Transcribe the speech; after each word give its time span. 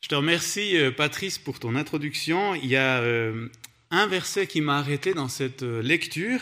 Je 0.00 0.08
te 0.08 0.14
remercie, 0.14 0.76
euh, 0.76 0.90
Patrice, 0.90 1.38
pour 1.38 1.58
ton 1.58 1.76
introduction. 1.76 2.54
Il 2.54 2.66
y 2.66 2.76
a 2.76 3.00
euh, 3.00 3.48
un 3.90 4.06
verset 4.06 4.46
qui 4.46 4.60
m'a 4.60 4.78
arrêté 4.78 5.14
dans 5.14 5.28
cette 5.28 5.62
euh, 5.62 5.82
lecture. 5.82 6.40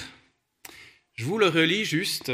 Je 1.14 1.24
vous 1.24 1.38
le 1.38 1.48
relis 1.48 1.84
juste. 1.84 2.30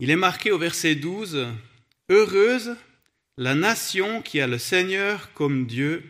Il 0.00 0.10
est 0.10 0.16
marqué 0.16 0.50
au 0.50 0.58
verset 0.58 0.94
12, 0.94 1.46
Heureuse 2.08 2.76
la 3.36 3.54
nation 3.54 4.22
qui 4.22 4.40
a 4.40 4.46
le 4.46 4.58
Seigneur 4.58 5.32
comme 5.32 5.66
Dieu, 5.66 6.04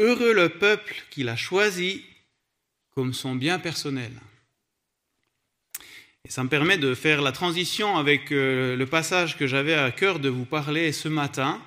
heureux 0.00 0.34
le 0.34 0.48
peuple 0.48 1.04
qu'il 1.10 1.28
a 1.28 1.36
choisi 1.36 2.04
comme 2.90 3.14
son 3.14 3.36
bien 3.36 3.58
personnel. 3.58 4.12
Et 6.24 6.30
ça 6.30 6.42
me 6.42 6.48
permet 6.48 6.78
de 6.78 6.94
faire 6.94 7.22
la 7.22 7.32
transition 7.32 7.96
avec 7.96 8.32
euh, 8.32 8.76
le 8.76 8.86
passage 8.86 9.36
que 9.36 9.46
j'avais 9.46 9.74
à 9.74 9.90
cœur 9.90 10.18
de 10.18 10.28
vous 10.28 10.44
parler 10.44 10.92
ce 10.92 11.08
matin. 11.08 11.62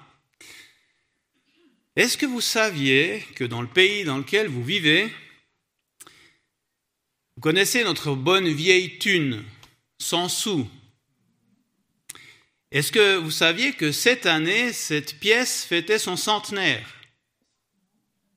Est-ce 1.95 2.17
que 2.17 2.25
vous 2.25 2.41
saviez 2.41 3.25
que 3.35 3.43
dans 3.43 3.61
le 3.61 3.67
pays 3.67 4.03
dans 4.03 4.17
lequel 4.17 4.47
vous 4.47 4.63
vivez, 4.63 5.11
vous 7.35 7.41
connaissez 7.41 7.83
notre 7.83 8.15
bonne 8.15 8.47
vieille 8.47 8.97
thune, 8.97 9.43
sans 9.99 10.29
sous? 10.29 10.69
Est-ce 12.71 12.93
que 12.93 13.17
vous 13.17 13.31
saviez 13.31 13.73
que 13.73 13.91
cette 13.91 14.25
année, 14.25 14.71
cette 14.71 15.19
pièce 15.19 15.65
fêtait 15.65 15.99
son 15.99 16.15
centenaire? 16.15 16.87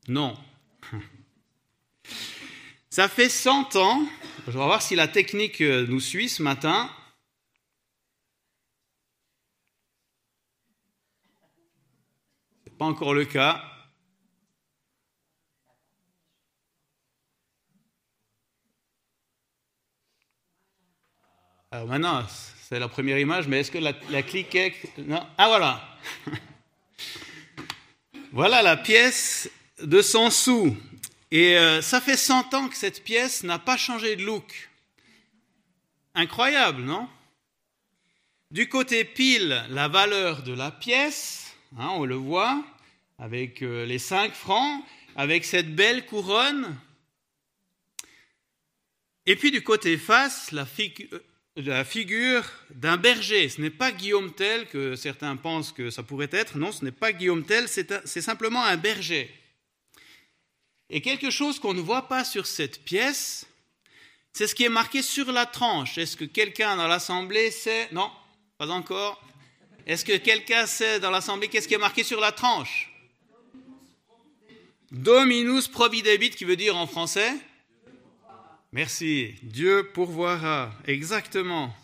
Non. 0.08 0.36
Ça 2.90 3.08
fait 3.08 3.28
100 3.28 3.76
ans 3.76 4.04
je 4.46 4.58
vais 4.58 4.64
voir 4.64 4.82
si 4.82 4.94
la 4.94 5.08
technique 5.08 5.62
euh, 5.62 5.86
nous 5.86 6.00
suit 6.00 6.28
ce 6.28 6.42
matin. 6.42 6.90
Ce 12.64 12.70
n'est 12.70 12.76
pas 12.76 12.84
encore 12.84 13.14
le 13.14 13.24
cas. 13.24 13.62
Alors 21.70 21.86
maintenant, 21.86 22.24
c'est 22.68 22.78
la 22.78 22.88
première 22.88 23.18
image, 23.18 23.48
mais 23.48 23.60
est-ce 23.60 23.70
que 23.70 23.78
la, 23.78 23.94
la 24.10 24.22
clique 24.22 24.54
est... 24.54 24.74
Ah 25.38 25.48
voilà 25.48 25.98
Voilà 28.32 28.62
la 28.62 28.76
pièce 28.76 29.50
de 29.82 30.02
100 30.02 30.30
sous. 30.30 30.76
Et 31.30 31.56
euh, 31.56 31.82
ça 31.82 32.00
fait 32.00 32.16
100 32.16 32.54
ans 32.54 32.68
que 32.68 32.76
cette 32.76 33.02
pièce 33.02 33.42
n'a 33.42 33.58
pas 33.58 33.76
changé 33.76 34.16
de 34.16 34.24
look. 34.24 34.70
Incroyable, 36.14 36.82
non? 36.82 37.08
Du 38.50 38.68
côté 38.68 39.04
pile, 39.04 39.64
la 39.70 39.88
valeur 39.88 40.42
de 40.42 40.52
la 40.52 40.70
pièce, 40.70 41.56
hein, 41.76 41.88
on 41.94 42.04
le 42.04 42.14
voit, 42.14 42.64
avec 43.18 43.62
euh, 43.62 43.84
les 43.84 43.98
5 43.98 44.32
francs, 44.32 44.84
avec 45.16 45.44
cette 45.44 45.74
belle 45.74 46.06
couronne. 46.06 46.76
Et 49.26 49.36
puis 49.36 49.50
du 49.50 49.62
côté 49.62 49.96
face, 49.96 50.52
euh, 50.52 51.18
la 51.56 51.84
figure 51.84 52.44
d'un 52.70 52.96
berger. 52.96 53.48
Ce 53.48 53.60
n'est 53.60 53.70
pas 53.70 53.90
Guillaume 53.90 54.32
Tell 54.32 54.68
que 54.68 54.96
certains 54.96 55.34
pensent 55.36 55.72
que 55.72 55.90
ça 55.90 56.02
pourrait 56.02 56.28
être. 56.30 56.58
Non, 56.58 56.70
ce 56.70 56.84
n'est 56.84 56.92
pas 56.92 57.12
Guillaume 57.12 57.44
Tell, 57.44 57.66
c'est 57.68 58.20
simplement 58.20 58.62
un 58.64 58.76
berger. 58.76 59.32
Et 60.90 61.00
quelque 61.00 61.30
chose 61.30 61.58
qu'on 61.58 61.74
ne 61.74 61.80
voit 61.80 62.08
pas 62.08 62.24
sur 62.24 62.46
cette 62.46 62.84
pièce, 62.84 63.46
c'est 64.32 64.46
ce 64.46 64.54
qui 64.54 64.64
est 64.64 64.68
marqué 64.68 65.02
sur 65.02 65.32
la 65.32 65.46
tranche. 65.46 65.96
Est-ce 65.98 66.16
que 66.16 66.24
quelqu'un 66.24 66.76
dans 66.76 66.88
l'Assemblée 66.88 67.50
sait? 67.50 67.88
Non, 67.92 68.10
pas 68.58 68.68
encore. 68.68 69.22
Est-ce 69.86 70.04
que 70.04 70.16
quelqu'un 70.16 70.66
sait 70.66 71.00
dans 71.00 71.10
l'Assemblée 71.10 71.48
qu'est-ce 71.48 71.68
qui 71.68 71.74
est 71.74 71.78
marqué 71.78 72.04
sur 72.04 72.20
la 72.20 72.32
tranche? 72.32 72.90
Dominus 74.90 75.68
providebit, 75.68 76.30
qui 76.30 76.44
veut 76.44 76.56
dire 76.56 76.76
en 76.76 76.86
français? 76.86 77.32
Merci. 78.72 79.34
Dieu 79.42 79.90
pourvoira. 79.92 80.72
Exactement. 80.86 81.74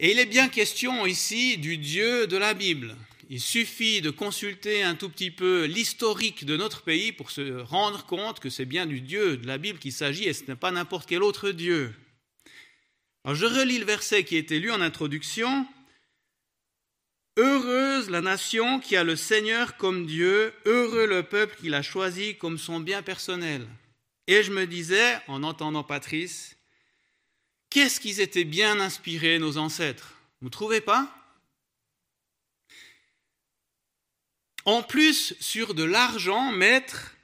Et 0.00 0.10
il 0.10 0.18
est 0.18 0.26
bien 0.26 0.48
question 0.48 1.06
ici 1.06 1.58
du 1.58 1.78
Dieu 1.78 2.26
de 2.26 2.36
la 2.36 2.54
Bible. 2.54 2.96
Il 3.30 3.40
suffit 3.40 4.00
de 4.00 4.10
consulter 4.10 4.82
un 4.82 4.94
tout 4.94 5.08
petit 5.08 5.30
peu 5.30 5.64
l'historique 5.64 6.44
de 6.44 6.56
notre 6.56 6.82
pays 6.82 7.12
pour 7.12 7.30
se 7.30 7.60
rendre 7.60 8.04
compte 8.04 8.40
que 8.40 8.50
c'est 8.50 8.64
bien 8.64 8.86
du 8.86 9.00
Dieu 9.00 9.36
de 9.36 9.46
la 9.46 9.56
Bible 9.56 9.78
qu'il 9.78 9.92
s'agit 9.92 10.24
et 10.24 10.32
ce 10.32 10.44
n'est 10.44 10.56
pas 10.56 10.70
n'importe 10.70 11.08
quel 11.08 11.22
autre 11.22 11.50
Dieu. 11.50 11.94
Alors 13.24 13.34
je 13.34 13.46
relis 13.46 13.78
le 13.78 13.86
verset 13.86 14.24
qui 14.24 14.36
était 14.36 14.58
lu 14.58 14.70
en 14.70 14.80
introduction. 14.80 15.66
Heureuse 17.38 18.10
la 18.10 18.20
nation 18.20 18.78
qui 18.78 18.96
a 18.96 19.04
le 19.04 19.16
Seigneur 19.16 19.76
comme 19.76 20.06
Dieu, 20.06 20.52
heureux 20.66 21.06
le 21.06 21.22
peuple 21.22 21.56
qu'il 21.60 21.74
a 21.74 21.82
choisi 21.82 22.36
comme 22.36 22.58
son 22.58 22.80
bien 22.80 23.02
personnel. 23.02 23.66
Et 24.26 24.42
je 24.42 24.52
me 24.52 24.66
disais, 24.66 25.18
en 25.28 25.42
entendant 25.42 25.82
Patrice, 25.82 26.56
qu'est-ce 27.70 28.00
qu'ils 28.00 28.20
étaient 28.20 28.44
bien 28.44 28.80
inspirés, 28.80 29.38
nos 29.38 29.56
ancêtres? 29.56 30.14
Vous 30.40 30.48
ne 30.48 30.52
trouvez 30.52 30.80
pas? 30.80 31.23
En 34.64 34.82
plus, 34.82 35.34
sur 35.40 35.74
de 35.74 35.82
l'argent, 35.82 36.52
mettre 36.52 37.14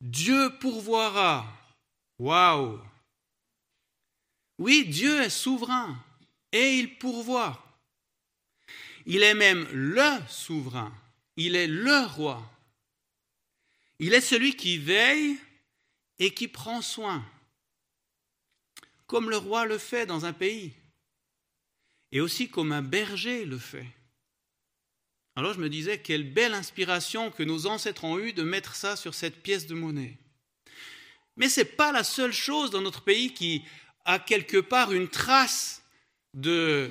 Dieu 0.00 0.50
pourvoira. 0.60 1.46
Waouh 2.18 2.80
Oui, 4.58 4.86
Dieu 4.86 5.22
est 5.22 5.30
souverain 5.30 5.96
et 6.52 6.78
il 6.78 6.98
pourvoit. 6.98 7.64
Il 9.06 9.22
est 9.22 9.34
même 9.34 9.66
le 9.72 10.20
souverain. 10.28 10.92
Il 11.36 11.56
est 11.56 11.66
le 11.66 12.06
roi. 12.06 12.42
Il 13.98 14.14
est 14.14 14.20
celui 14.20 14.54
qui 14.54 14.78
veille 14.78 15.38
et 16.18 16.34
qui 16.34 16.48
prend 16.48 16.82
soin, 16.82 17.24
comme 19.06 19.30
le 19.30 19.36
roi 19.36 19.64
le 19.64 19.78
fait 19.78 20.06
dans 20.06 20.24
un 20.24 20.32
pays, 20.32 20.72
et 22.10 22.20
aussi 22.20 22.48
comme 22.48 22.72
un 22.72 22.82
berger 22.82 23.44
le 23.44 23.58
fait. 23.58 23.86
Alors 25.34 25.54
je 25.54 25.60
me 25.60 25.70
disais, 25.70 25.98
quelle 25.98 26.30
belle 26.30 26.52
inspiration 26.52 27.30
que 27.30 27.42
nos 27.42 27.66
ancêtres 27.66 28.04
ont 28.04 28.18
eue 28.18 28.32
de 28.32 28.42
mettre 28.42 28.74
ça 28.74 28.96
sur 28.96 29.14
cette 29.14 29.42
pièce 29.42 29.66
de 29.66 29.74
monnaie. 29.74 30.18
Mais 31.36 31.48
ce 31.48 31.60
n'est 31.60 31.66
pas 31.66 31.92
la 31.92 32.04
seule 32.04 32.32
chose 32.32 32.70
dans 32.70 32.82
notre 32.82 33.02
pays 33.02 33.32
qui 33.32 33.62
a 34.04 34.18
quelque 34.18 34.58
part 34.58 34.92
une 34.92 35.08
trace 35.08 35.82
de, 36.34 36.90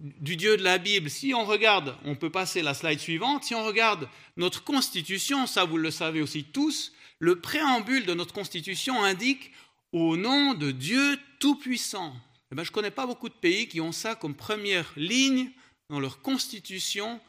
du 0.00 0.36
Dieu 0.36 0.56
de 0.56 0.64
la 0.64 0.78
Bible. 0.78 1.08
Si 1.08 1.32
on 1.32 1.44
regarde, 1.44 1.96
on 2.04 2.16
peut 2.16 2.30
passer 2.30 2.62
la 2.62 2.74
slide 2.74 2.98
suivante, 2.98 3.44
si 3.44 3.54
on 3.54 3.64
regarde 3.64 4.08
notre 4.36 4.64
constitution, 4.64 5.46
ça 5.46 5.64
vous 5.64 5.76
le 5.76 5.92
savez 5.92 6.20
aussi 6.20 6.42
tous, 6.42 6.92
le 7.20 7.40
préambule 7.40 8.06
de 8.06 8.14
notre 8.14 8.34
constitution 8.34 9.04
indique 9.04 9.52
au 9.92 10.16
nom 10.16 10.54
de 10.54 10.72
Dieu 10.72 11.18
Tout-Puissant. 11.38 12.16
Eh 12.50 12.56
ben, 12.56 12.64
je 12.64 12.70
ne 12.70 12.74
connais 12.74 12.90
pas 12.90 13.06
beaucoup 13.06 13.28
de 13.28 13.34
pays 13.34 13.68
qui 13.68 13.80
ont 13.80 13.92
ça 13.92 14.16
comme 14.16 14.34
première 14.34 14.92
ligne 14.96 15.50
dans 15.88 16.00
leur 16.00 16.20
constitution 16.22 17.20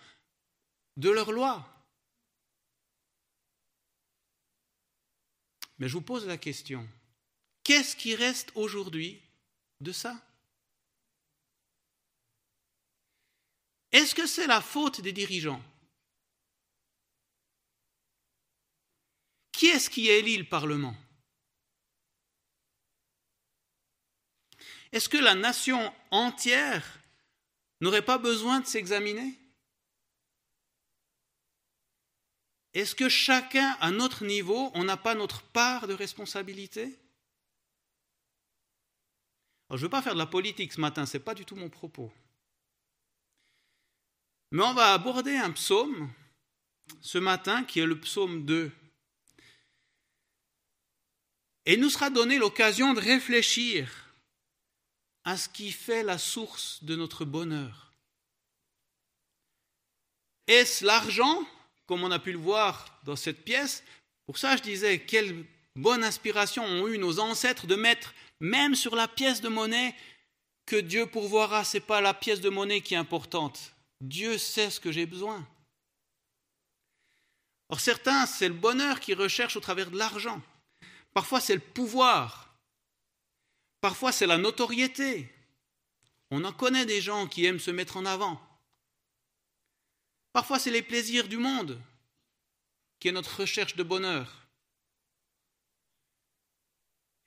de 0.98 1.10
leur 1.10 1.32
loi. 1.32 1.68
Mais 5.78 5.88
je 5.88 5.94
vous 5.94 6.02
pose 6.02 6.28
la 6.28 6.38
question, 6.38 6.88
qu'est-ce 7.64 7.96
qui 7.96 8.16
reste 8.16 8.52
aujourd'hui 8.56 9.22
de 9.80 9.92
ça? 9.92 10.22
Est-ce 13.92 14.16
que 14.16 14.28
c'est 14.28 14.48
la 14.48 14.62
faute 14.62 15.02
des 15.02 15.12
dirigeants? 15.12 15.62
Qui 19.52 19.68
est-ce 19.68 19.90
qui 19.90 20.08
élit 20.08 20.38
le 20.38 20.48
Parlement? 20.48 20.96
Est-ce 24.92 25.10
que 25.10 25.18
la 25.18 25.36
nation 25.36 25.94
entière 26.12 27.00
n'aurait 27.80 28.06
pas 28.06 28.18
besoin 28.18 28.60
de 28.60 28.66
s'examiner? 28.66 29.41
Est-ce 32.74 32.96
que 32.96 33.10
chacun, 33.10 33.76
à 33.82 33.92
notre 33.92 34.24
niveau, 34.24 34.72
on 34.74 34.84
n'a 34.84 34.98
pas 34.98 35.16
notre 35.16 35.42
part 35.42 35.88
de 35.88 35.94
responsabilité? 35.94 36.98
Je 39.70 39.76
ne 39.76 39.82
veux 39.82 39.90
pas 39.90 40.02
faire 40.02 40.14
de 40.14 40.20
la 40.20 40.26
politique 40.26 40.74
ce 40.74 40.82
matin, 40.82 41.06
ce 41.06 41.18
n'est 41.18 41.24
pas 41.24 41.34
du 41.34 41.46
tout 41.46 41.56
mon 41.56 41.70
propos. 41.70 42.12
Mais 44.52 44.64
on 44.64 44.74
va 44.74 44.94
aborder 44.94 45.36
un 45.36 45.52
psaume 45.52 46.12
ce 47.00 47.18
matin 47.18 47.64
qui 47.64 47.80
est 47.80 47.86
le 47.86 48.00
psaume 48.00 48.46
2. 48.46 48.72
Et 51.66 51.74
il 51.74 51.80
nous 51.80 51.90
sera 51.90 52.10
donné 52.10 52.38
l'occasion 52.38 52.94
de 52.94 53.00
réfléchir 53.00 54.14
à 55.24 55.38
ce 55.38 55.48
qui 55.48 55.72
fait 55.72 56.04
la 56.04 56.18
source 56.18 56.84
de 56.84 56.96
notre 56.96 57.24
bonheur. 57.24 57.94
Est-ce 60.48 60.84
l'argent? 60.84 61.48
Comme 61.92 62.06
on 62.06 62.12
a 62.12 62.20
pu 62.20 62.32
le 62.32 62.38
voir 62.38 62.98
dans 63.04 63.18
cette 63.18 63.44
pièce. 63.44 63.84
Pour 64.26 64.38
ça, 64.38 64.56
je 64.56 64.62
disais, 64.62 65.00
quelle 65.00 65.44
bonne 65.76 66.06
inspiration 66.06 66.64
ont 66.64 66.88
eu 66.88 66.98
nos 66.98 67.20
ancêtres 67.20 67.68
de 67.68 67.76
mettre, 67.76 68.14
même 68.40 68.76
sur 68.76 68.96
la 68.96 69.10
pièce 69.10 69.42
de 69.42 69.50
monnaie, 69.50 69.94
que 70.66 70.78
Dieu 70.78 71.06
pourvoira. 71.06 71.66
Ce 71.66 71.76
n'est 71.76 71.82
pas 71.82 72.00
la 72.00 72.14
pièce 72.14 72.40
de 72.40 72.48
monnaie 72.48 72.80
qui 72.80 72.94
est 72.94 72.98
importante, 72.98 73.74
Dieu 74.00 74.38
sait 74.38 74.70
ce 74.70 74.80
que 74.80 74.90
j'ai 74.90 75.06
besoin. 75.06 75.46
Or 77.68 77.82
certains, 77.82 78.26
c'est 78.26 78.48
le 78.48 78.54
bonheur 78.54 79.02
qu'ils 79.02 79.20
recherchent 79.20 79.58
au 79.58 79.60
travers 79.60 79.92
de 79.92 79.98
l'argent. 79.98 80.42
Parfois, 81.14 81.42
c'est 81.42 81.56
le 81.56 81.60
pouvoir. 81.60 82.56
Parfois, 83.82 84.14
c'est 84.14 84.28
la 84.28 84.38
notoriété. 84.38 85.30
On 86.30 86.46
en 86.46 86.54
connaît 86.54 86.86
des 86.86 87.02
gens 87.02 87.28
qui 87.28 87.44
aiment 87.44 87.60
se 87.60 87.72
mettre 87.72 87.98
en 87.98 88.06
avant. 88.06 88.42
Parfois, 90.34 90.60
c'est 90.60 90.72
les 90.72 90.82
plaisirs 90.82 91.28
du 91.28 91.38
monde 91.38 91.82
qui 93.00 93.08
est 93.08 93.12
notre 93.12 93.42
recherche 93.42 93.76
de 93.76 93.84
bonheur. 93.84 94.48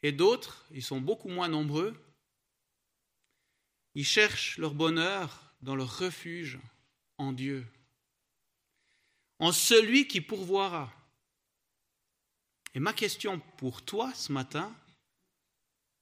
Et 0.02 0.12
d'autres, 0.12 0.64
ils 0.70 0.82
sont 0.82 1.00
beaucoup 1.00 1.28
moins 1.28 1.48
nombreux, 1.48 1.98
ils 3.94 4.04
cherchent 4.04 4.58
leur 4.58 4.74
bonheur 4.74 5.54
dans 5.62 5.74
leur 5.76 5.98
refuge 5.98 6.58
en 7.18 7.32
Dieu, 7.32 7.66
en 9.38 9.50
celui 9.50 10.06
qui 10.06 10.20
pourvoira. 10.20 10.92
Et 12.74 12.80
ma 12.80 12.92
question 12.92 13.40
pour 13.56 13.84
toi 13.84 14.12
ce 14.14 14.32
matin, 14.32 14.74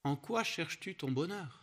en 0.05 0.17
quoi 0.17 0.43
cherches-tu 0.43 0.97
ton 0.97 1.11
bonheur? 1.11 1.62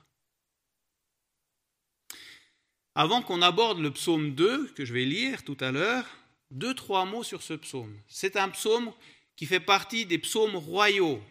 Avant 2.96 3.22
qu'on 3.22 3.42
aborde 3.42 3.80
le 3.80 3.92
psaume 3.92 4.34
2, 4.36 4.68
que 4.76 4.86
je 4.86 4.94
vais 4.94 5.06
lire 5.06 5.44
tout 5.44 5.58
à 5.60 5.72
l'heure, 5.72 6.06
deux, 6.52 6.74
trois 6.74 7.06
mots 7.06 7.24
sur 7.24 7.42
ce 7.42 7.54
psaume. 7.54 7.96
C'est 8.08 8.36
un 8.36 8.50
psaume 8.50 8.92
qui 9.36 9.46
fait 9.46 9.60
partie 9.60 10.06
des 10.06 10.18
psaumes 10.18 10.56
royaux, 10.56 11.22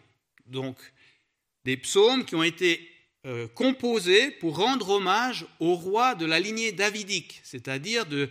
donc 0.46 0.76
des 1.64 1.76
psaumes 1.76 2.24
qui 2.24 2.34
ont 2.34 2.42
été 2.42 2.90
euh, 3.26 3.48
composés 3.48 4.30
pour 4.30 4.56
rendre 4.56 4.88
hommage 4.90 5.44
aux 5.60 5.74
rois 5.74 6.14
de 6.14 6.24
la 6.24 6.40
lignée 6.40 6.72
davidique, 6.72 7.40
c'est-à-dire 7.42 8.06
de, 8.06 8.30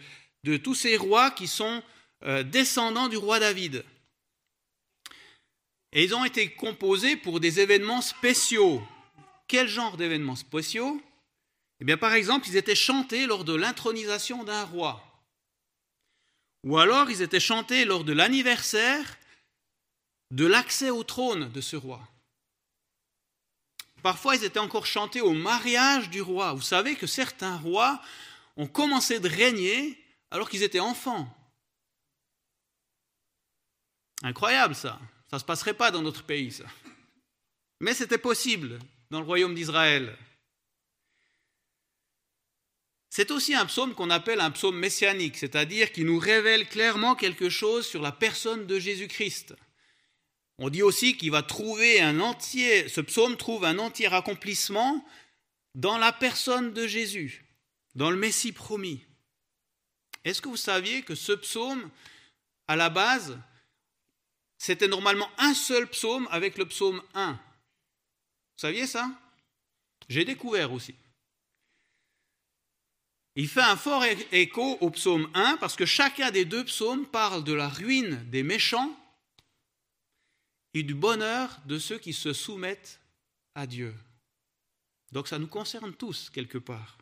tous 0.64 0.76
ces 0.76 0.96
rois 0.96 1.30
qui 1.30 1.46
sont 1.46 1.84
euh, 2.24 2.42
descendants 2.42 3.10
du 3.10 3.18
roi 3.18 3.40
David. 3.40 3.84
Et 5.92 6.04
ils 6.04 6.16
ont 6.16 6.26
été 6.26 6.50
composés 6.50 7.18
pour 7.18 7.40
des 7.40 7.60
événements 7.60 8.02
spéciaux. 8.02 8.82
Quel 9.48 9.68
genre 9.68 9.98
d'événements 9.98 10.36
spéciaux? 10.36 11.02
Eh 11.80 11.86
bien, 11.86 11.98
par 11.98 12.14
exemple, 12.14 12.48
ils 12.48 12.58
étaient 12.58 12.76
chantés 12.76 13.26
lors 13.28 13.44
de 13.44 13.54
l'intronisation 13.54 14.44
d'un 14.44 14.64
roi. 14.64 15.04
Ou 16.64 16.78
alors, 16.78 17.10
ils 17.12 17.22
étaient 17.22 17.40
chantés 17.40 17.86
lors 17.86 18.04
de 18.04 18.14
l'anniversaire 18.14 19.18
de 20.32 20.46
l'accès 20.46 20.90
au 20.90 21.04
trône 21.04 21.52
de 21.52 21.62
ce 21.62 21.76
roi. 21.76 22.02
Parfois, 24.04 24.36
ils 24.36 24.44
étaient 24.44 24.60
encore 24.60 24.86
chantés 24.86 25.22
au 25.22 25.34
mariage 25.34 26.10
du 26.10 26.22
roi. 26.22 26.54
Vous 26.54 26.62
savez 26.62 26.96
que 26.96 27.08
certains 27.08 27.58
rois 27.58 28.02
ont 28.56 28.68
commencé 28.68 29.20
de 29.20 29.30
régner 29.30 30.04
alors 30.32 30.50
qu'ils 30.50 30.64
étaient 30.64 30.80
enfants. 30.80 31.34
Incroyable 34.24 34.76
ça. 34.76 35.00
Ça 35.30 35.38
ne 35.38 35.40
se 35.40 35.46
passerait 35.46 35.74
pas 35.74 35.92
dans 35.92 36.02
notre 36.02 36.24
pays, 36.24 36.52
ça. 36.52 36.66
Mais 37.80 37.94
c'était 37.94 38.18
possible 38.18 38.80
dans 39.12 39.20
le 39.20 39.26
royaume 39.26 39.54
d'Israël. 39.56 40.18
C'est 43.18 43.32
aussi 43.32 43.56
un 43.56 43.66
psaume 43.66 43.96
qu'on 43.96 44.12
appelle 44.12 44.42
un 44.42 44.52
psaume 44.52 44.78
messianique, 44.78 45.38
c'est-à-dire 45.38 45.92
qui 45.92 46.04
nous 46.04 46.20
révèle 46.20 46.70
clairement 46.70 47.16
quelque 47.16 47.50
chose 47.50 47.88
sur 47.88 48.00
la 48.00 48.12
personne 48.12 48.68
de 48.68 48.78
Jésus-Christ. 48.78 49.56
On 50.60 50.70
dit 50.70 50.84
aussi 50.84 51.18
qu'il 51.18 51.32
va 51.32 51.42
trouver 51.42 52.00
un 52.00 52.20
entier, 52.20 52.88
ce 52.88 53.02
psaume 53.02 53.36
trouve 53.36 53.66
un 53.66 53.80
entier 53.80 54.06
accomplissement 54.06 55.04
dans 55.74 55.98
la 55.98 56.14
personne 56.14 56.74
de 56.74 56.86
Jésus, 56.86 57.44
dans 57.96 58.12
le 58.12 58.18
Messie 58.18 58.52
promis. 58.52 59.04
Est-ce 60.24 60.40
que 60.40 60.50
vous 60.50 60.56
saviez 60.56 61.02
que 61.02 61.16
ce 61.16 61.32
psaume, 61.32 61.90
à 62.68 62.76
la 62.76 62.92
base, 62.92 63.36
c'était 64.60 64.88
normalement 64.88 65.32
un 65.40 65.56
seul 65.56 65.88
psaume 65.88 66.28
avec 66.30 66.56
le 66.60 66.68
psaume 66.68 67.02
1 67.16 67.32
Vous 67.32 67.40
saviez 68.58 68.86
ça? 68.86 69.10
J'ai 70.08 70.24
découvert 70.24 70.72
aussi. 70.72 70.94
Il 73.40 73.48
fait 73.48 73.62
un 73.62 73.76
fort 73.76 74.04
écho 74.32 74.80
au 74.82 74.90
psaume 74.90 75.30
1 75.36 75.58
parce 75.58 75.76
que 75.76 75.86
chacun 75.86 76.32
des 76.32 76.44
deux 76.44 76.66
psaumes 76.66 77.06
parle 77.06 77.44
de 77.44 77.54
la 77.54 77.70
ruine 77.70 78.26
des 78.32 78.42
méchants 78.42 78.92
et 80.74 80.82
du 80.82 80.96
bonheur 80.96 81.60
de 81.68 81.78
ceux 81.78 82.00
qui 82.00 82.14
se 82.14 82.34
soumettent 82.34 83.00
à 83.54 83.68
Dieu. 83.68 83.94
Donc 85.12 85.28
ça 85.28 85.38
nous 85.38 85.46
concerne 85.46 85.94
tous 85.94 86.32
quelque 86.32 86.58
part. 86.58 86.98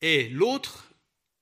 Et 0.00 0.30
l'autre 0.30 0.90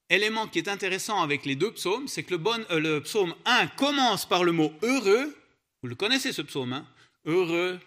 élément 0.09 0.49
qui 0.49 0.59
est 0.59 0.69
intéressant 0.69 1.23
avec 1.23 1.47
les 1.47 1.55
deux 1.55 1.73
psaumes, 1.73 2.09
c'est 2.09 2.25
que 2.25 2.35
le, 2.35 2.43
euh, 2.73 2.81
le, 2.81 3.01
psaume 3.01 3.33
1 3.45 3.69
commence 3.69 4.29
par 4.29 4.43
le 4.43 4.51
mot 4.51 4.75
heureux. 4.83 5.39
Vous 5.83 5.89
le 5.89 5.95
connaissez 5.95 6.33
ce 6.33 6.43
psaume, 6.43 6.73
hein 6.73 6.87
Heureux, 7.27 7.79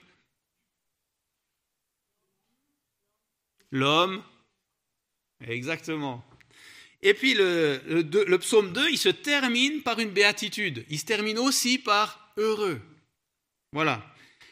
l'homme. 3.74 4.24
Exactement. 5.46 6.24
Et 7.02 7.14
puis 7.14 7.34
le, 7.34 8.38
psaume 8.38 8.72
2, 8.72 8.92
il 8.92 8.98
se 8.98 9.10
termine 9.10 9.82
par 9.82 10.00
une 10.00 10.12
béatitude. 10.12 10.86
Il 10.90 10.98
se 10.98 11.06
termine 11.06 11.38
aussi 11.38 11.78
par 11.78 12.32
heureux. 12.38 12.80
Voilà. 13.74 14.02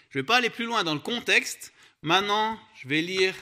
Je 0.09 0.17
ne 0.17 0.23
vais 0.23 0.25
pas 0.25 0.37
aller 0.37 0.49
plus 0.49 0.65
loin 0.65 0.83
dans 0.83 0.93
le 0.93 0.99
contexte. 0.99 1.71
Maintenant, 2.01 2.59
je 2.75 2.89
vais 2.89 3.01
lire 3.01 3.33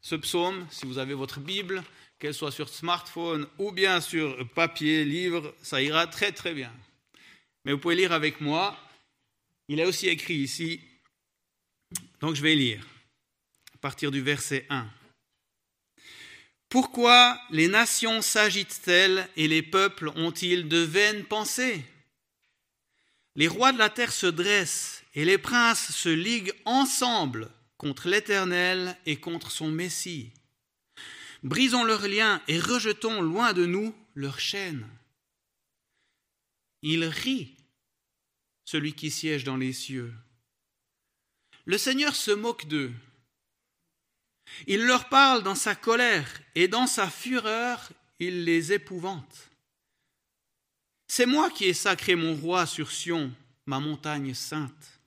ce 0.00 0.14
psaume, 0.14 0.66
si 0.70 0.86
vous 0.86 0.96
avez 0.96 1.12
votre 1.12 1.40
Bible, 1.40 1.82
qu'elle 2.18 2.32
soit 2.32 2.52
sur 2.52 2.70
smartphone 2.70 3.46
ou 3.58 3.72
bien 3.72 4.00
sur 4.00 4.48
papier, 4.50 5.04
livre, 5.04 5.54
ça 5.62 5.82
ira 5.82 6.06
très 6.06 6.32
très 6.32 6.54
bien. 6.54 6.72
Mais 7.64 7.72
vous 7.72 7.78
pouvez 7.78 7.96
lire 7.96 8.12
avec 8.12 8.40
moi. 8.40 8.78
Il 9.68 9.80
est 9.80 9.84
aussi 9.84 10.08
écrit 10.08 10.36
ici. 10.36 10.80
Donc 12.20 12.34
je 12.34 12.42
vais 12.42 12.54
lire 12.54 12.86
à 13.74 13.78
partir 13.78 14.10
du 14.10 14.22
verset 14.22 14.64
1. 14.70 14.86
Pourquoi 16.74 17.40
les 17.50 17.68
nations 17.68 18.20
s'agitent-elles 18.20 19.28
et 19.36 19.46
les 19.46 19.62
peuples 19.62 20.08
ont-ils 20.16 20.66
de 20.66 20.78
vaines 20.78 21.24
pensées? 21.24 21.84
Les 23.36 23.46
rois 23.46 23.70
de 23.70 23.78
la 23.78 23.90
terre 23.90 24.12
se 24.12 24.26
dressent 24.26 25.04
et 25.14 25.24
les 25.24 25.38
princes 25.38 25.92
se 25.92 26.08
liguent 26.08 26.52
ensemble 26.64 27.48
contre 27.76 28.08
l'Éternel 28.08 28.98
et 29.06 29.20
contre 29.20 29.52
son 29.52 29.70
Messie. 29.70 30.32
Brisons 31.44 31.84
leurs 31.84 32.08
liens 32.08 32.42
et 32.48 32.58
rejetons 32.58 33.22
loin 33.22 33.52
de 33.52 33.66
nous 33.66 33.94
leurs 34.16 34.40
chaînes. 34.40 34.84
Il 36.82 37.04
rit, 37.04 37.54
celui 38.64 38.94
qui 38.94 39.12
siège 39.12 39.44
dans 39.44 39.58
les 39.58 39.72
cieux. 39.72 40.12
Le 41.66 41.78
Seigneur 41.78 42.16
se 42.16 42.32
moque 42.32 42.66
d'eux. 42.66 42.92
Il 44.66 44.84
leur 44.84 45.08
parle 45.08 45.42
dans 45.42 45.54
sa 45.54 45.74
colère 45.74 46.28
et 46.54 46.68
dans 46.68 46.86
sa 46.86 47.08
fureur, 47.08 47.90
il 48.18 48.44
les 48.44 48.72
épouvante. 48.72 49.50
C'est 51.08 51.26
moi 51.26 51.50
qui 51.50 51.66
ai 51.66 51.74
sacré 51.74 52.14
mon 52.14 52.34
roi 52.34 52.66
sur 52.66 52.90
Sion, 52.90 53.32
ma 53.66 53.80
montagne 53.80 54.34
sainte. 54.34 55.00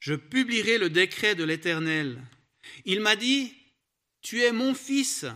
Je 0.00 0.14
publierai 0.14 0.78
le 0.78 0.90
décret 0.90 1.34
de 1.34 1.44
l'Éternel. 1.44 2.20
Il 2.84 3.00
m'a 3.00 3.16
dit, 3.16 3.54
Tu 4.22 4.42
es 4.42 4.52
mon 4.52 4.74
fils, 4.74 5.26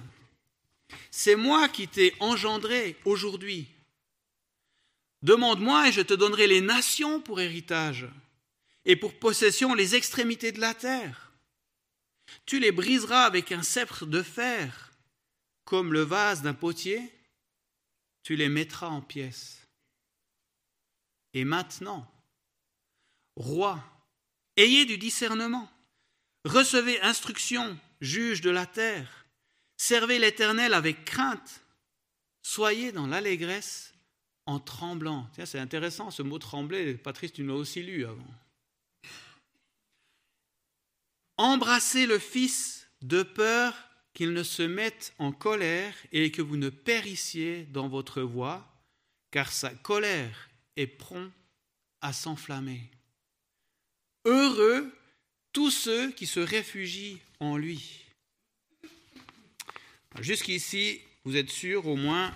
c'est 1.10 1.36
moi 1.36 1.68
qui 1.68 1.88
t'ai 1.88 2.14
engendré 2.20 2.96
aujourd'hui. 3.04 3.68
Demande-moi 5.22 5.88
et 5.88 5.92
je 5.92 6.02
te 6.02 6.14
donnerai 6.14 6.46
les 6.46 6.60
nations 6.60 7.20
pour 7.20 7.40
héritage 7.40 8.06
et 8.84 8.96
pour 8.96 9.14
possession 9.14 9.74
les 9.74 9.94
extrémités 9.94 10.52
de 10.52 10.60
la 10.60 10.74
terre. 10.74 11.32
Tu 12.46 12.58
les 12.58 12.72
briseras 12.72 13.24
avec 13.24 13.52
un 13.52 13.62
sceptre 13.62 14.06
de 14.06 14.22
fer, 14.22 14.92
comme 15.64 15.92
le 15.92 16.02
vase 16.02 16.42
d'un 16.42 16.54
potier, 16.54 17.12
tu 18.22 18.36
les 18.36 18.48
mettras 18.48 18.88
en 18.88 19.00
pièces. 19.00 19.66
Et 21.32 21.44
maintenant, 21.44 22.10
roi, 23.36 23.82
ayez 24.56 24.84
du 24.84 24.98
discernement, 24.98 25.70
recevez 26.44 27.00
instruction, 27.00 27.78
juge 28.00 28.40
de 28.40 28.50
la 28.50 28.66
terre, 28.66 29.26
servez 29.76 30.18
l'Éternel 30.18 30.74
avec 30.74 31.04
crainte, 31.04 31.64
soyez 32.42 32.92
dans 32.92 33.06
l'allégresse 33.06 33.94
en 34.46 34.60
tremblant. 34.60 35.28
c'est 35.44 35.58
intéressant 35.58 36.10
ce 36.10 36.22
mot 36.22 36.38
trembler, 36.38 36.94
Patrice, 36.94 37.32
tu 37.32 37.44
l'as 37.44 37.54
aussi 37.54 37.82
lu 37.82 38.04
avant. 38.04 38.26
Embrassez 41.36 42.06
le 42.06 42.18
Fils 42.18 42.88
de 43.02 43.22
peur 43.22 43.74
qu'il 44.12 44.32
ne 44.32 44.42
se 44.42 44.62
mette 44.62 45.12
en 45.18 45.32
colère 45.32 45.94
et 46.12 46.30
que 46.30 46.42
vous 46.42 46.56
ne 46.56 46.68
périssiez 46.68 47.64
dans 47.64 47.88
votre 47.88 48.22
voie, 48.22 48.66
car 49.30 49.50
sa 49.50 49.70
colère 49.70 50.48
est 50.76 50.86
prompt 50.86 51.32
à 52.00 52.12
s'enflammer. 52.12 52.90
Heureux 54.24 54.92
tous 55.52 55.70
ceux 55.70 56.10
qui 56.12 56.26
se 56.26 56.40
réfugient 56.40 57.20
en 57.40 57.56
lui. 57.56 58.04
Jusqu'ici, 60.20 61.00
vous 61.24 61.36
êtes 61.36 61.50
sûr 61.50 61.86
au 61.86 61.96
moins 61.96 62.32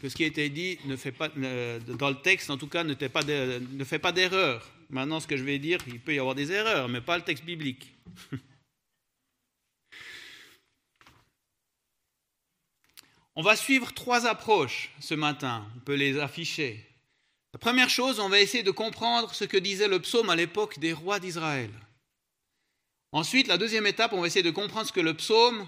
que 0.00 0.08
ce 0.08 0.16
qui 0.16 0.24
a 0.24 0.26
été 0.26 0.48
dit 0.48 0.78
ne 0.86 0.96
fait 0.96 1.12
pas, 1.12 1.28
dans 1.28 2.10
le 2.10 2.20
texte, 2.20 2.50
en 2.50 2.58
tout 2.58 2.66
cas, 2.66 2.82
ne, 2.84 2.94
fait 3.84 3.98
pas 3.98 4.12
d'erreur. 4.12 4.68
Maintenant, 4.92 5.18
ce 5.20 5.26
que 5.26 5.38
je 5.38 5.42
vais 5.42 5.58
dire, 5.58 5.78
il 5.88 5.98
peut 5.98 6.14
y 6.14 6.18
avoir 6.18 6.34
des 6.34 6.52
erreurs, 6.52 6.88
mais 6.90 7.00
pas 7.00 7.16
le 7.16 7.24
texte 7.24 7.44
biblique. 7.44 7.94
On 13.34 13.40
va 13.42 13.56
suivre 13.56 13.94
trois 13.94 14.26
approches 14.26 14.90
ce 15.00 15.14
matin. 15.14 15.66
On 15.76 15.80
peut 15.80 15.94
les 15.94 16.18
afficher. 16.18 16.86
La 17.54 17.58
première 17.58 17.88
chose, 17.88 18.20
on 18.20 18.28
va 18.28 18.40
essayer 18.40 18.62
de 18.62 18.70
comprendre 18.70 19.32
ce 19.32 19.44
que 19.44 19.56
disait 19.56 19.88
le 19.88 20.00
psaume 20.00 20.28
à 20.28 20.36
l'époque 20.36 20.78
des 20.78 20.92
rois 20.92 21.18
d'Israël. 21.18 21.70
Ensuite, 23.12 23.46
la 23.46 23.56
deuxième 23.56 23.86
étape, 23.86 24.12
on 24.12 24.20
va 24.20 24.26
essayer 24.26 24.42
de 24.42 24.50
comprendre 24.50 24.86
ce 24.86 24.92
que 24.92 25.00
le 25.00 25.14
psaume 25.14 25.66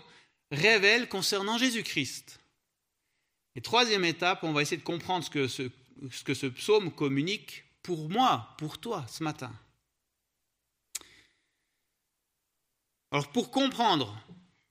révèle 0.50 1.08
concernant 1.08 1.56
Jésus-Christ. 1.56 2.38
Et 3.54 3.62
troisième 3.62 4.04
étape, 4.04 4.44
on 4.44 4.52
va 4.52 4.60
essayer 4.60 4.76
de 4.76 4.82
comprendre 4.82 5.24
ce 5.24 5.30
que 5.30 5.48
ce, 5.48 5.62
que 6.24 6.34
ce 6.34 6.46
psaume 6.46 6.90
communique 6.90 7.63
pour 7.84 8.08
moi, 8.08 8.48
pour 8.58 8.78
toi, 8.78 9.04
ce 9.08 9.22
matin. 9.22 9.52
Alors 13.12 13.30
pour 13.30 13.52
comprendre 13.52 14.18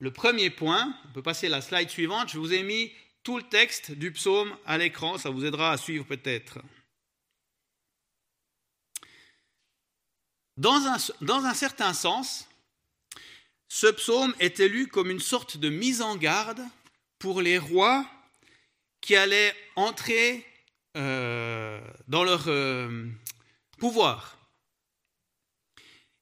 le 0.00 0.12
premier 0.12 0.50
point, 0.50 0.94
on 1.08 1.12
peut 1.12 1.22
passer 1.22 1.46
à 1.46 1.50
la 1.50 1.62
slide 1.62 1.88
suivante, 1.88 2.28
je 2.28 2.38
vous 2.38 2.52
ai 2.52 2.62
mis 2.62 2.92
tout 3.22 3.38
le 3.38 3.44
texte 3.44 3.92
du 3.92 4.12
psaume 4.12 4.54
à 4.66 4.76
l'écran, 4.76 5.16
ça 5.16 5.30
vous 5.30 5.46
aidera 5.46 5.70
à 5.70 5.78
suivre 5.78 6.04
peut-être. 6.04 6.58
Dans 10.58 10.86
un, 10.86 10.96
dans 11.22 11.44
un, 11.44 11.54
certain 11.54 11.94
sens, 11.94 12.48
ce 13.68 13.86
psaume 13.86 14.34
est 14.40 14.58
lu 14.58 14.88
comme 14.88 15.10
une 15.10 15.20
sorte 15.20 15.56
de 15.56 15.70
mise 15.70 16.02
en 16.02 16.16
garde 16.16 16.62
pour 17.18 17.40
les 17.40 17.58
rois 17.58 18.04
qui 19.00 19.16
allaient 19.16 19.54
entrer 19.76 20.46
euh, 20.96 21.80
dans 22.08 22.24
leur 22.24 22.44
euh, 22.48 23.08
pouvoir. 23.78 24.38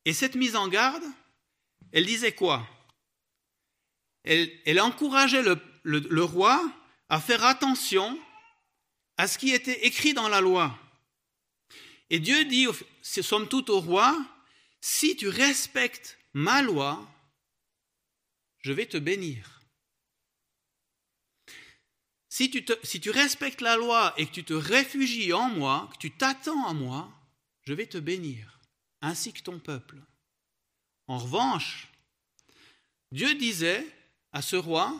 Et 0.04 0.12
cette 0.12 0.34
mise 0.34 0.56
en 0.56 0.68
garde, 0.68 1.04
elle 1.92 2.06
disait 2.06 2.32
quoi? 2.32 2.66
Elle, 4.24 4.80
encourageait 4.80 5.42
le, 5.42 6.24
roi 6.24 6.62
à 7.08 7.20
faire 7.20 7.44
attention 7.44 8.18
à 9.16 9.28
ce 9.28 9.36
qui 9.36 9.50
était 9.50 9.84
écrit 9.86 10.14
dans 10.14 10.28
la 10.28 10.40
loi. 10.40 10.78
Et 12.08 12.18
Dieu 12.18 12.44
dit, 12.44 12.66
somme 13.02 13.48
toute 13.48 13.68
au 13.68 13.80
roi, 13.80 14.16
si 14.80 15.16
tu 15.16 15.28
respectes 15.28 16.18
ma 16.32 16.62
loi, 16.62 17.06
je 18.60 18.72
vais 18.72 18.86
te 18.86 18.96
bénir. 18.96 19.61
Si 22.32 22.48
tu, 22.48 23.10
respectes 23.10 23.60
la 23.60 23.76
loi 23.76 24.14
et 24.16 24.24
que 24.24 24.32
tu 24.32 24.42
te 24.42 24.54
réfugies 24.54 25.34
en 25.34 25.50
moi, 25.50 25.90
que 25.92 25.98
tu 25.98 26.10
t'attends 26.10 26.66
à 26.66 26.72
moi, 26.72 27.12
je 27.60 27.74
vais 27.74 27.84
te 27.84 27.98
bénir, 27.98 28.58
ainsi 29.02 29.34
que 29.34 29.42
ton 29.42 29.58
peuple. 29.58 29.98
En 31.08 31.18
revanche, 31.18 31.88
Dieu 33.10 33.34
disait, 33.34 33.86
à 34.32 34.40
ce 34.40 34.56
roi, 34.56 34.94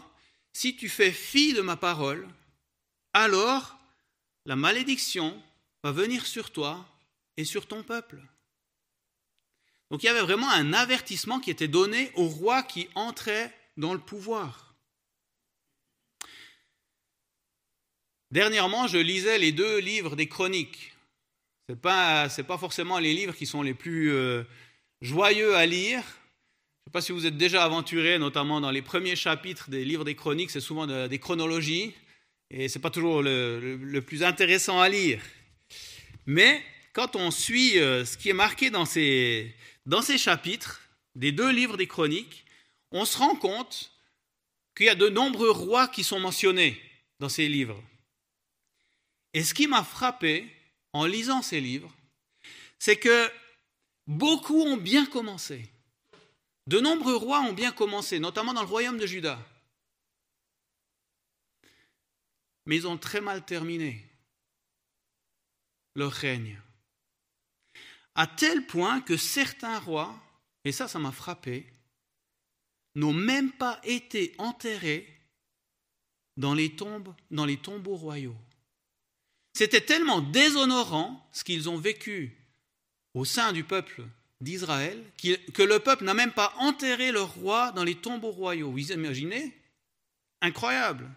si 0.53 0.77
tu 0.77 0.91
fais 0.91 1.11
fi 1.11 1.55
de 1.55 1.63
ma 1.63 1.79
parole, 1.79 2.29
alors 3.15 3.79
la 4.45 4.55
malédiction 4.55 5.43
va 5.83 5.91
venir 5.91 6.27
sur 6.27 6.51
toi 6.51 6.87
et 7.39 7.47
sur 7.47 7.67
ton 7.67 7.83
peuple. 7.83 8.21
Donc 9.91 10.03
il 10.03 10.07
y 10.07 10.11
avait 10.11 10.21
vraiment 10.21 10.51
un 10.51 10.75
avertissement 10.75 11.41
qui 11.41 11.51
était 11.51 11.67
donné 11.67 12.13
au 12.15 12.29
roi 12.29 12.63
qui 12.63 12.91
entrait 12.95 13.59
dans 13.79 13.95
le 13.95 14.01
pouvoir. 14.01 14.72
Dernièrement, 18.33 18.87
je 18.87 18.97
lisais 18.97 19.37
les 19.37 19.53
deux 19.53 19.79
livres 19.79 20.17
des 20.17 20.27
chroniques. 20.27 20.95
Ce 21.69 21.75
n'est 21.75 21.79
pas, 21.79 22.29
pas, 22.49 22.57
forcément 22.57 22.99
les 22.99 23.13
livres 23.13 23.37
qui 23.37 23.45
sont 23.45 23.61
les 23.61 23.75
plus 23.75 24.11
euh, 24.11 24.43
joyeux 25.03 25.55
à 25.55 25.67
lire, 25.67 26.01
je 26.01 26.89
ne 26.89 26.91
sais 26.91 26.93
pas 26.93 27.01
si 27.03 27.13
vous 27.13 27.27
êtes 27.27 27.37
déjà 27.37 27.63
aventuré, 27.63 28.19
notamment 28.19 28.63
dans 28.63 28.71
les 28.71 28.81
premiers 28.81 29.17
chapitres 29.17 29.69
des 29.69 29.85
livres 29.85 30.05
des 30.05 30.15
chroniques, 30.15 30.51
c'est 30.51 30.63
souvent 30.63 30.87
des 30.87 31.19
chronologies, 31.19 31.93
et 32.51 32.71
ce 32.71 32.79
n'est 32.79 32.83
pas 32.83 32.89
toujours 32.89 33.21
le, 33.23 34.01
plus 34.01 34.23
intéressant 34.23 34.81
à 34.81 34.89
lire. 34.89 35.21
Mais 36.25 36.63
quand 36.95 37.17
on 37.17 37.31
suit 37.31 37.79
euh, 37.79 38.07
ce 38.07 38.17
qui 38.17 38.31
est 38.31 38.35
marqué 38.35 38.71
dans 38.71 38.87
ces, 38.87 39.55
dans 39.85 40.01
ces 40.01 40.17
chapitres 40.17 40.81
des 41.15 41.33
deux 41.33 41.53
livres 41.53 41.77
des 41.77 41.87
chroniques, 41.87 42.47
on 42.93 43.05
se 43.05 43.19
rend 43.19 43.37
compte 43.37 43.93
qu'il 44.75 44.87
y 44.87 44.89
a 44.89 44.95
de 44.95 45.11
nombreux 45.11 45.51
rois 45.51 45.87
qui 45.87 46.03
sont 46.03 46.19
mentionnés 46.19 46.81
dans 47.21 47.29
ces 47.29 47.47
livres. 47.47 47.81
Et 49.35 49.45
ce 49.45 49.55
qui 49.55 49.67
m'a 49.67 49.85
frappé 49.85 50.55
en 50.93 51.07
lisant 51.07 51.43
ces 51.43 51.61
livres, 51.61 51.95
c'est 52.79 52.99
que 52.99 53.31
beaucoup 54.07 54.61
ont 54.61 54.77
bien 54.77 55.07
commencé. 55.07 55.71
De 56.67 56.81
nombreux 56.81 57.17
rois 57.17 57.41
ont 57.41 57.53
bien 57.53 57.73
commencé, 57.73 58.19
notamment 58.19 58.53
dans 58.53 58.63
le 58.63 58.69
royaume 58.69 58.99
de 58.99 59.07
Juda. 59.07 59.39
Mais 62.67 62.77
ils 62.77 62.87
ont 62.87 62.99
très 62.99 63.21
mal 63.21 63.45
terminé 63.45 64.05
leur 65.95 66.13
règne. 66.13 66.61
À 68.15 68.27
tel 68.27 68.67
point 68.67 69.01
que 69.01 69.17
certains 69.17 69.79
rois, 69.79 70.15
et 70.65 70.73
ça, 70.73 70.87
ça 70.87 70.99
m'a 70.99 71.13
frappé, 71.13 71.67
n'ont 72.95 73.13
même 73.13 73.53
pas 73.53 73.81
été 73.85 74.35
enterrés 74.39 75.09
dans 76.37 76.55
les 76.55 76.77
tombes, 76.77 77.15
dans 77.31 77.47
les 77.47 77.57
tombeaux 77.57 77.97
royaux. 77.97 78.37
C'était 79.53 79.81
tellement 79.81 80.21
déshonorant 80.21 81.29
ce 81.33 81.45
qu'ils 81.45 81.69
ont 81.69 81.79
vécu 81.79 82.37
au 83.15 83.25
sein 83.25 83.53
du 83.53 83.65
peuple 83.65 84.05
d'Israël, 84.41 85.05
que 85.19 85.63
le 85.63 85.79
peuple 85.79 86.05
n'a 86.05 86.15
même 86.15 86.33
pas 86.33 86.55
enterré 86.59 87.13
le 87.13 87.23
roi 87.23 87.71
dans 87.73 87.85
les 87.85 87.95
tombeaux 87.95 88.33
royaux. 88.33 88.73
Vous 88.73 88.93
imaginez? 88.93 89.57
Incroyable. 90.41 91.09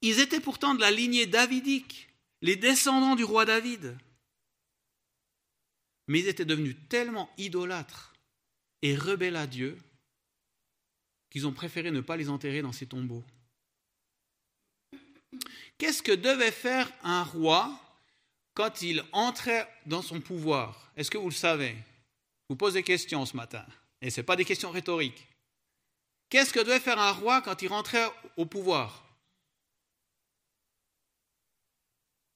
Ils 0.00 0.20
étaient 0.20 0.40
pourtant 0.40 0.74
de 0.74 0.80
la 0.80 0.90
lignée 0.90 1.26
davidique, 1.26 2.08
les 2.40 2.56
descendants 2.56 3.16
du 3.16 3.24
roi 3.24 3.44
David. 3.44 3.98
Mais 6.06 6.20
ils 6.20 6.28
étaient 6.28 6.44
devenus 6.44 6.76
tellement 6.88 7.28
idolâtres 7.36 8.14
et 8.80 8.96
rebelles 8.96 9.36
à 9.36 9.46
Dieu 9.46 9.76
qu'ils 11.30 11.46
ont 11.46 11.52
préféré 11.52 11.90
ne 11.90 12.00
pas 12.00 12.16
les 12.16 12.30
enterrer 12.30 12.62
dans 12.62 12.72
ces 12.72 12.86
tombeaux. 12.86 13.24
Qu'est-ce 15.78 16.02
que 16.02 16.12
devait 16.12 16.50
faire 16.50 16.92
un 17.02 17.22
roi 17.22 17.78
quand 18.54 18.82
il 18.82 19.04
entrait 19.12 19.68
dans 19.86 20.02
son 20.02 20.20
pouvoir? 20.20 20.92
Est-ce 20.96 21.10
que 21.10 21.18
vous 21.18 21.28
le 21.28 21.34
savez? 21.34 21.76
Vous 22.48 22.56
pose 22.56 22.74
des 22.74 22.82
questions 22.82 23.24
ce 23.24 23.36
matin, 23.36 23.64
et 24.02 24.10
ce 24.10 24.20
pas 24.20 24.34
des 24.34 24.44
questions 24.44 24.70
rhétoriques. 24.70 25.28
Qu'est-ce 26.30 26.52
que 26.52 26.60
devait 26.60 26.80
faire 26.80 26.98
un 26.98 27.12
roi 27.12 27.40
quand 27.42 27.62
il 27.62 27.68
rentrait 27.68 28.10
au 28.36 28.44
pouvoir? 28.44 29.04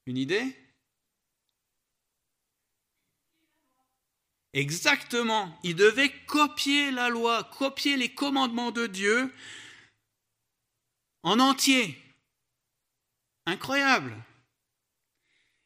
Une 0.05 0.17
idée? 0.17 0.55
Exactement, 4.53 5.57
il 5.63 5.75
devait 5.75 6.11
copier 6.27 6.91
la 6.91 7.09
loi, 7.09 7.43
copier 7.43 7.97
les 7.97 8.13
commandements 8.13 8.71
de 8.71 8.85
Dieu 8.85 9.33
en 11.23 11.39
entier. 11.39 12.02
Incroyable. 13.45 14.15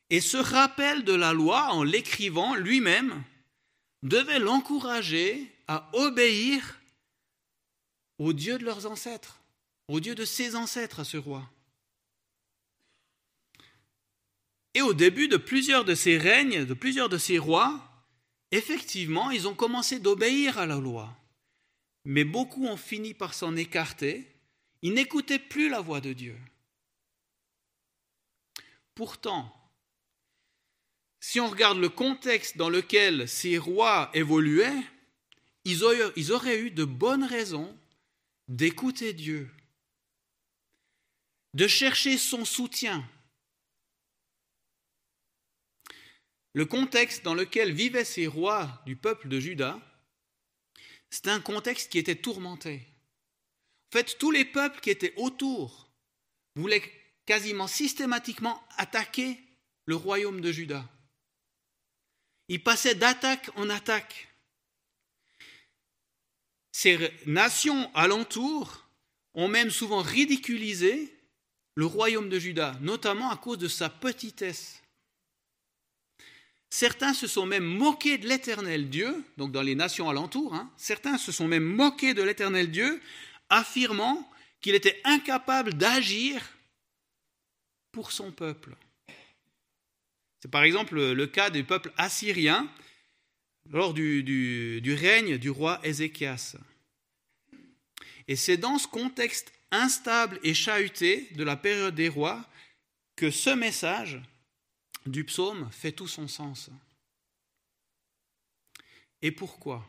Et 0.09 0.21
ce 0.21 0.37
rappel 0.37 1.03
de 1.03 1.13
la 1.13 1.33
loi, 1.33 1.73
en 1.73 1.83
l'écrivant 1.83 2.55
lui-même, 2.55 3.23
devait 4.03 4.39
l'encourager 4.39 5.51
à 5.67 5.89
obéir 5.93 6.79
au 8.19 8.33
Dieu 8.33 8.57
de 8.57 8.65
leurs 8.65 8.85
ancêtres, 8.85 9.41
au 9.87 9.99
Dieu 9.99 10.15
de 10.15 10.25
ses 10.25 10.55
ancêtres 10.55 11.01
à 11.01 11.03
ce 11.03 11.17
roi. 11.17 11.49
Et 14.73 14.81
au 14.81 14.93
début 14.93 15.27
de 15.27 15.37
plusieurs 15.37 15.85
de 15.85 15.95
ces 15.95 16.17
règnes, 16.17 16.65
de 16.65 16.73
plusieurs 16.73 17.09
de 17.09 17.17
ces 17.17 17.37
rois, 17.37 17.81
effectivement, 18.51 19.31
ils 19.31 19.47
ont 19.47 19.55
commencé 19.55 19.99
d'obéir 19.99 20.57
à 20.57 20.65
la 20.65 20.77
loi. 20.77 21.15
Mais 22.05 22.23
beaucoup 22.23 22.65
ont 22.65 22.77
fini 22.77 23.13
par 23.13 23.33
s'en 23.33 23.55
écarter. 23.55 24.31
Ils 24.81 24.93
n'écoutaient 24.93 25.39
plus 25.39 25.67
la 25.69 25.81
voix 25.81 25.99
de 25.99 26.13
Dieu. 26.13 26.37
Pourtant, 28.97 29.53
si 31.19 31.39
on 31.39 31.47
regarde 31.47 31.77
le 31.77 31.87
contexte 31.87 32.57
dans 32.57 32.71
lequel 32.71 33.29
ces 33.29 33.59
rois 33.59 34.09
évoluaient, 34.15 34.81
ils 35.65 35.83
auraient, 35.83 36.59
eu 36.59 36.71
de 36.71 36.83
bonnes 36.83 37.23
raisons 37.23 37.77
d'écouter 38.47 39.13
Dieu, 39.13 39.51
de 41.53 41.67
chercher 41.67 42.17
son 42.17 42.43
soutien. 42.43 43.07
Le 46.53 46.65
contexte 46.65 47.23
dans 47.23 47.35
lequel 47.35 47.73
vivaient 47.73 48.03
ces 48.03 48.25
rois 48.25 48.81
du 48.87 48.95
peuple 48.95 49.27
de 49.27 49.39
Juda, 49.39 49.79
c'est 51.11 51.27
un 51.27 51.39
contexte 51.39 51.91
qui 51.91 51.99
était 51.99 52.15
tourmenté. 52.15 52.81
En 53.91 53.99
fait, 53.99 54.17
tous 54.17 54.31
les 54.31 54.45
peuples 54.45 54.79
qui 54.79 54.89
étaient 54.89 55.13
autour 55.17 55.91
voulaient 56.55 56.96
quasiment 57.27 57.67
systématiquement 57.67 58.65
attaquer 58.77 59.37
le 59.85 59.95
royaume 59.95 60.41
de 60.41 60.51
Juda. 60.51 60.83
Ils 62.47 62.63
passaient 62.63 62.95
d'attaque 62.95 63.51
en 63.55 63.69
attaque. 63.69 64.29
Ces 66.71 67.11
nations 67.25 67.93
alentours 67.93 68.87
ont 69.33 69.49
même 69.49 69.69
souvent 69.69 70.01
ridiculisé 70.01 71.13
le 71.75 71.85
royaume 71.85 72.29
de 72.29 72.39
Juda, 72.39 72.77
notamment 72.81 73.29
à 73.29 73.37
cause 73.37 73.57
de 73.57 73.67
sa 73.67 73.89
petitesse. 73.89 74.81
Certains 76.69 77.13
se 77.13 77.27
sont 77.27 77.45
même 77.45 77.65
moqués 77.65 78.17
de 78.17 78.27
l'éternel 78.27 78.89
Dieu, 78.89 79.23
donc 79.37 79.51
dans 79.51 79.61
les 79.61 79.75
nations 79.75 80.09
alentours, 80.09 80.53
hein. 80.55 80.71
certains 80.77 81.17
se 81.17 81.31
sont 81.31 81.47
même 81.47 81.63
moqués 81.63 82.13
de 82.13 82.23
l'éternel 82.23 82.71
Dieu, 82.71 83.01
affirmant 83.49 84.29
qu'il 84.61 84.75
était 84.75 84.99
incapable 85.03 85.73
d'agir 85.73 86.41
pour 87.97 88.11
son 88.11 88.31
peuple. 88.31 88.75
C'est 90.39 90.51
par 90.51 90.61
exemple 90.61 91.01
le 91.01 91.25
cas 91.25 91.49
du 91.49 91.63
peuple 91.63 91.91
assyrien 91.97 92.71
lors 93.71 93.91
du, 93.95 94.93
règne 94.93 95.39
du 95.39 95.49
roi 95.49 95.79
Ézéchias. 95.83 96.57
Et 98.27 98.35
c'est 98.35 98.57
dans 98.57 98.77
ce 98.77 98.87
contexte 98.87 99.51
instable 99.71 100.39
et 100.43 100.53
chahuté 100.53 101.27
de 101.31 101.43
la 101.43 101.57
période 101.57 101.95
des 101.95 102.07
rois 102.07 102.47
que 103.15 103.31
ce 103.31 103.49
message 103.49 104.21
du 105.07 105.23
psaume 105.23 105.67
fait 105.71 105.91
tout 105.91 106.07
son 106.07 106.27
sens. 106.27 106.69
Et 109.23 109.31
pourquoi? 109.31 109.83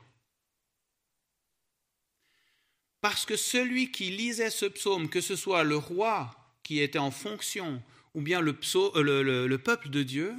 Parce 3.03 3.27
que 3.27 3.37
celui 3.37 3.93
qui 3.93 4.09
lisait 4.09 4.49
ce 4.49 4.65
psaume, 4.65 5.11
que 5.11 5.21
ce 5.21 5.37
soit 5.37 5.63
le 5.63 5.77
roi 5.77 6.35
qui 6.63 6.81
était 6.81 6.99
en 6.99 7.11
fonction 7.11 7.83
ou 8.15 8.21
bien 8.21 8.41
le, 8.41 8.59
euh, 8.75 9.47
le, 9.47 9.59
peuple 9.59 9.91
de 9.91 10.03
Dieu, 10.03 10.35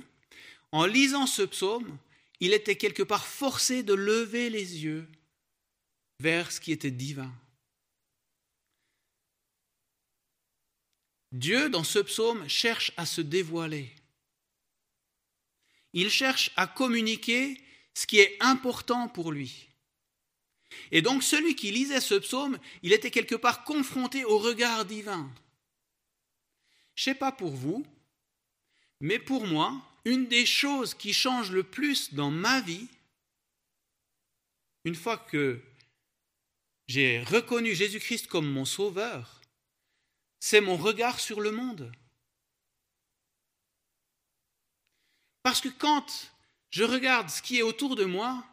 en 0.72 0.86
lisant 0.86 1.28
ce 1.28 1.42
psaume, 1.44 1.98
il 2.40 2.54
était 2.54 2.76
quelque 2.76 3.04
part 3.04 3.26
forcé 3.26 3.84
de 3.84 3.94
lever 3.94 4.50
les 4.50 4.84
yeux 4.84 5.08
vers 6.20 6.52
ce 6.52 6.60
qui 6.60 6.72
était 6.72 6.92
divin. 6.92 7.32
Dieu, 11.32 11.70
dans 11.70 11.84
ce 11.84 12.00
psaume, 12.00 12.48
cherche 12.48 12.92
à 12.98 13.06
se 13.06 13.22
dévoiler. 13.22 13.92
Il 15.94 16.10
cherche 16.10 16.52
à 16.56 16.68
communiquer 16.68 17.62
ce 17.94 18.08
qui 18.08 18.20
est 18.20 18.38
important 18.40 19.08
pour 19.08 19.32
lui. 19.32 19.68
Et 20.92 21.02
donc 21.02 21.24
celui 21.24 21.56
qui 21.56 21.72
lisait 21.72 22.02
ce 22.02 22.16
psaume, 22.16 22.58
il 22.84 22.94
était 22.94 23.12
quelque 23.12 23.36
part 23.36 23.64
confronté 23.64 24.24
au 24.26 24.38
regard 24.38 24.86
divin. 24.86 25.30
Je 27.00 27.10
ne 27.10 27.14
sais 27.14 27.18
pas 27.18 27.32
pour 27.32 27.52
vous, 27.52 27.86
mais 29.00 29.20
pour 29.20 29.48
moi, 29.48 29.82
une 30.04 30.28
des 30.28 30.46
choses 30.46 30.94
qui 30.94 31.14
change 31.14 31.50
le 31.50 31.64
plus 31.64 32.14
dans 32.14 32.30
ma 32.30 32.60
vie, 32.60 32.90
une 34.84 34.96
fois 34.96 35.18
que 35.18 35.64
j'ai 36.90 37.24
reconnu 37.24 37.74
Jésus-Christ 37.74 38.28
comme 38.28 38.52
mon 38.52 38.66
sauveur, 38.66 39.40
c'est 40.42 40.60
mon 40.60 40.76
regard 40.76 41.22
sur 41.22 41.40
le 41.40 41.52
monde. 41.52 41.90
Parce 45.42 45.62
que 45.62 45.70
quand 45.70 46.34
je 46.70 46.84
regarde 46.84 47.30
ce 47.30 47.42
qui 47.42 47.60
est 47.60 47.62
autour 47.62 47.96
de 47.96 48.04
moi, 48.04 48.44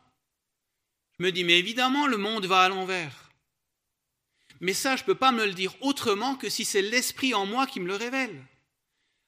je 1.19 1.25
me 1.25 1.33
dis, 1.33 1.43
mais 1.43 1.59
évidemment, 1.59 2.07
le 2.07 2.17
monde 2.17 2.47
va 2.47 2.62
à 2.62 2.69
l'envers. 2.69 3.25
Mais 4.61 4.75
ça, 4.75 4.97
je 4.97 5.03
ne 5.03 5.07
peux 5.07 5.15
pas 5.15 5.33
me 5.33 5.47
le 5.47 5.55
dire 5.55 5.75
autrement 5.83 6.37
que 6.37 6.49
si 6.49 6.65
c'est 6.65 6.83
l'Esprit 6.83 7.35
en 7.35 7.47
moi 7.47 7.67
qui 7.67 7.81
me 7.81 7.87
le 7.87 7.97
révèle. 7.97 8.45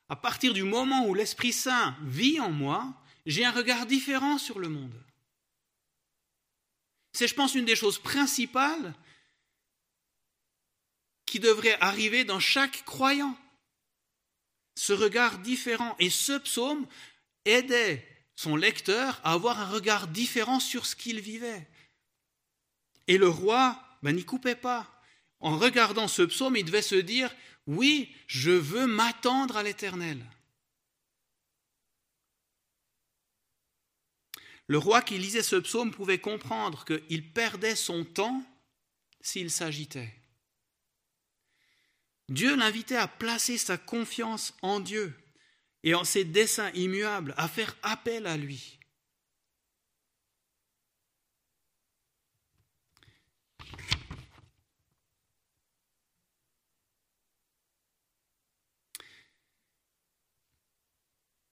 À 0.09 0.17
partir 0.17 0.55
du 0.55 0.62
moment 0.62 1.07
où 1.07 1.14
l'Esprit 1.14 1.53
Saint 1.53 1.97
vit 2.03 2.41
en 2.41 2.51
moi, 2.51 2.95
j'ai 3.27 3.45
un 3.45 3.51
regard 3.51 3.87
différent 3.87 4.38
sur 4.38 4.59
le 4.59 4.69
monde. 4.69 4.99
C'est, 7.12 7.29
je 7.29 7.35
pense, 7.35 7.55
une 7.55 7.64
des 7.64 7.77
choses 7.77 7.99
principales 7.99 8.95
qui 11.27 11.41
devrait 11.41 11.79
arriver 11.81 12.25
dans 12.25 12.41
chaque 12.41 12.85
croyant. 12.85 13.37
Ce 14.77 14.93
regard 14.93 15.38
différent. 15.38 15.95
Et 15.99 16.11
ce 16.11 16.38
psaume 16.38 16.87
aidait 17.45 18.07
son 18.35 18.57
lecteur 18.57 19.21
à 19.25 19.33
avoir 19.33 19.61
un 19.61 19.69
regard 19.69 20.09
différent 20.09 20.61
sur 20.61 20.87
ce 20.87 20.97
qu'il 20.97 21.21
vivait. 21.21 21.69
Et 23.09 23.19
le 23.19 23.29
roi 23.29 23.83
ben, 24.03 24.14
n'y 24.14 24.25
coupait 24.25 24.55
pas. 24.55 24.98
En 25.40 25.57
regardant 25.57 26.09
ce 26.09 26.22
psaume, 26.22 26.57
il 26.57 26.64
devait 26.64 26.83
se 26.83 26.96
dire, 26.96 27.35
oui, 27.66 28.14
je 28.27 28.51
veux 28.51 28.87
m'attendre 28.87 29.57
à 29.57 29.62
l'Éternel. 29.62 30.24
Le 34.66 34.79
roi 34.79 35.01
qui 35.01 35.18
lisait 35.18 35.42
ce 35.42 35.57
psaume 35.57 35.92
pouvait 35.92 36.18
comprendre 36.18 36.85
qu'il 36.85 37.33
perdait 37.33 37.77
son 37.77 38.05
temps 38.05 38.44
s'il 39.20 39.51
s'agitait. 39.51 40.14
Dieu 42.29 42.55
l'invitait 42.55 42.96
à 42.96 43.09
placer 43.09 43.57
sa 43.57 43.79
confiance 43.79 44.55
en 44.61 44.81
Dieu 44.81 45.14
et 45.85 45.94
en 45.94 46.05
ses 46.05 46.24
desseins 46.24 46.70
immuables, 46.72 47.35
à 47.38 47.48
faire 47.48 47.74
appel 47.83 48.27
à 48.27 48.37
lui. 48.37 48.78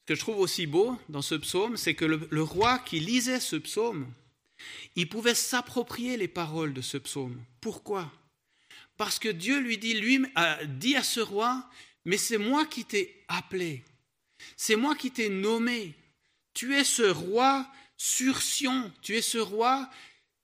Que 0.07 0.14
je 0.14 0.21
trouve 0.21 0.38
aussi 0.38 0.66
beau 0.66 0.97
dans 1.09 1.23
ce 1.23 1.35
psaume, 1.35 1.77
c'est 1.77 1.95
que 1.95 2.05
le, 2.05 2.42
roi 2.42 2.79
qui 2.79 3.01
lisait 3.01 3.40
ce 3.40 3.57
psaume, 3.57 4.07
il 4.95 5.09
pouvait 5.09 5.35
s'approprier 5.35 6.16
les 6.16 6.29
paroles 6.29 6.73
de 6.73 6.81
ce 6.81 6.97
psaume. 6.97 7.42
Pourquoi? 7.61 8.11
Parce 8.97 9.19
que 9.19 9.29
Dieu 9.29 9.59
lui 9.59 9.79
dit, 9.79 9.95
lui 9.95 10.25
dit 10.69 10.97
à 10.97 11.03
ce 11.03 11.21
roi, 11.21 11.69
mais 12.05 12.16
c'est 12.16 12.38
moi 12.38 12.64
qui 12.64 12.85
t'ai 12.85 13.25
appelé. 13.29 13.83
C'est 14.57 14.77
moi 14.77 14.95
qui 14.95 15.11
t'ai 15.11 15.29
nommé. 15.29 15.95
Tu 16.55 16.75
es 16.75 16.85
ce 16.85 17.03
roi 17.03 17.66
sur 17.97 18.40
Sion. 18.40 18.92
Tu 19.03 19.16
es 19.16 19.23
ce 19.23 19.38
roi. 19.38 19.90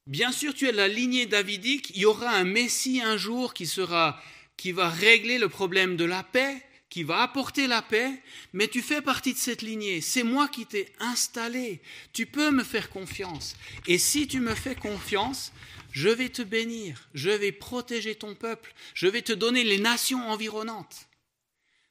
Bien 0.07 0.33
sûr, 0.33 0.53
tu 0.55 0.69
es 0.69 0.73
la 0.73 0.89
lignée 0.89 1.27
davidique. 1.27 1.91
Il 1.91 2.03
y 2.03 2.05
aura 2.05 2.31
un 2.31 2.45
Messie 2.45 3.01
un 3.01 3.17
jour 3.17 3.55
qui 3.55 3.67
sera, 3.67 4.21
qui 4.57 4.73
va 4.73 4.91
régler 4.91 5.39
le 5.39 5.49
problème 5.49 5.97
de 5.97 6.05
la 6.05 6.25
paix, 6.25 6.63
qui 6.93 7.05
va 7.05 7.23
apporter 7.23 7.69
la 7.69 7.81
paix. 7.81 8.23
Mais 8.53 8.69
tu 8.69 8.83
fais 8.83 9.01
partie 9.01 9.33
de 9.33 9.39
cette 9.39 9.63
lignée. 9.63 10.03
C'est 10.03 10.25
moi 10.25 10.47
qui 10.47 10.67
t'ai 10.67 10.93
installé. 11.01 11.81
Tu 12.13 12.27
peux 12.27 12.51
me 12.51 12.63
faire 12.63 12.91
confiance. 12.91 13.57
Et 13.87 13.97
si 13.97 14.29
tu 14.29 14.41
me 14.41 14.55
fais 14.55 14.75
confiance, 14.75 15.55
je 15.93 16.11
vais 16.11 16.29
te 16.29 16.43
bénir. 16.43 17.09
Je 17.15 17.31
vais 17.31 17.51
protéger 17.51 18.15
ton 18.15 18.35
peuple. 18.35 18.75
Je 18.93 19.07
vais 19.07 19.23
te 19.23 19.33
donner 19.33 19.65
les 19.65 19.79
nations 19.79 20.29
environnantes. 20.29 21.09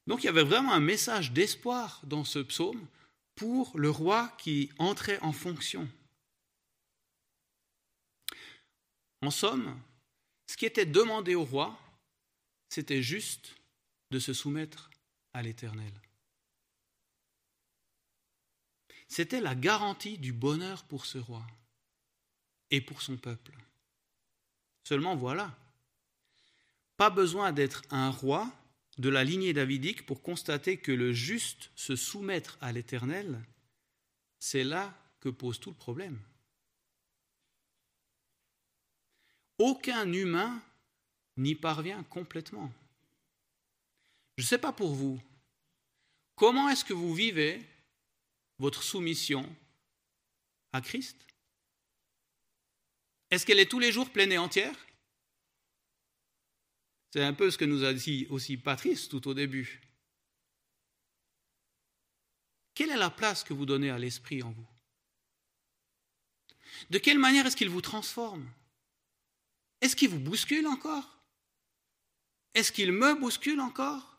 Donc 0.06 0.22
il 0.22 0.28
y 0.28 0.30
avait 0.30 0.44
vraiment 0.44 0.72
un 0.72 0.80
message 0.80 1.32
d'espoir 1.32 2.02
dans 2.04 2.24
ce 2.24 2.38
psaume 2.38 2.86
pour 3.34 3.72
le 3.76 3.90
roi 3.90 4.32
qui 4.38 4.70
entrait 4.78 5.18
en 5.24 5.34
fonction. 5.34 5.90
En 9.24 9.32
somme, 9.32 9.80
ce 10.46 10.58
qui 10.58 10.68
était 10.68 10.86
demandé 10.86 11.34
au 11.34 11.44
roi, 11.44 11.76
c'était 12.70 13.02
juste 13.02 13.56
de 14.12 14.20
se 14.20 14.34
soumettre 14.34 14.91
à 15.34 15.42
l'Éternel. 15.42 15.94
C'était 19.08 19.42
la 19.42 19.56
garantie 19.56 20.18
du 20.18 20.32
bonheur 20.32 20.84
pour 20.86 21.06
ce 21.06 21.18
roi 21.18 21.46
et 22.70 22.82
pour 22.82 23.02
son 23.02 23.18
peuple. 23.18 23.54
Seulement 24.84 25.16
voilà, 25.16 25.56
pas 26.98 27.10
besoin 27.10 27.52
d'être 27.52 27.84
un 27.90 28.10
roi 28.10 28.52
de 28.98 29.10
la 29.10 29.24
lignée 29.24 29.54
davidique 29.54 30.06
pour 30.06 30.22
constater 30.22 30.78
que 30.78 30.92
le 30.92 31.12
juste 31.14 31.72
se 31.76 31.96
soumettre 31.96 32.58
à 32.62 32.72
l'Éternel, 32.72 33.42
c'est 34.40 34.64
là 34.64 34.98
que 35.20 35.30
pose 35.30 35.60
tout 35.60 35.70
le 35.70 35.76
problème. 35.76 36.20
Aucun 39.58 40.12
humain 40.12 40.62
n'y 41.38 41.56
parvient 41.56 42.04
complètement. 42.04 42.72
Je 44.42 44.46
ne 44.48 44.48
sais 44.48 44.58
pas 44.58 44.74
pour 44.74 44.96
vous, 44.96 45.22
comment 46.36 46.68
est-ce 46.70 46.84
que 46.84 46.94
vous 46.94 47.14
vivez 47.14 47.64
votre 48.58 48.82
soumission 48.82 49.48
à 50.74 50.82
Christ? 50.82 51.16
Est-ce 53.30 53.46
qu'elle 53.46 53.60
est 53.60 53.70
tous 53.70 53.78
les 53.78 53.92
jours 53.92 54.10
pleine 54.10 54.32
et 54.32 54.40
entière? 54.40 54.76
C'est 57.14 57.24
un 57.24 57.36
peu 57.36 57.52
ce 57.52 57.58
que 57.60 57.66
nous 57.66 57.84
a 57.84 57.94
dit 57.94 58.26
aussi 58.32 58.58
Patrice 58.58 59.10
tout 59.10 59.28
au 59.28 59.36
début. 59.36 59.80
Quelle 62.74 62.90
est 62.90 62.98
la 62.98 63.12
place 63.12 63.44
que 63.44 63.54
vous 63.54 63.68
donnez 63.68 63.92
à 63.92 64.00
l'Esprit 64.00 64.42
en 64.42 64.50
vous? 64.50 64.68
De 66.90 66.98
quelle 66.98 67.20
manière 67.20 67.46
est-ce 67.46 67.56
qu'il 67.56 67.70
vous 67.70 67.82
transforme? 67.82 68.52
Est-ce 69.82 69.96
qu'il 69.96 70.10
vous 70.10 70.20
bouscule 70.20 70.66
encore? 70.66 71.20
Est-ce 72.56 72.72
qu'il 72.72 72.92
me 72.92 73.14
bouscule 73.14 73.62
encore? 73.62 74.11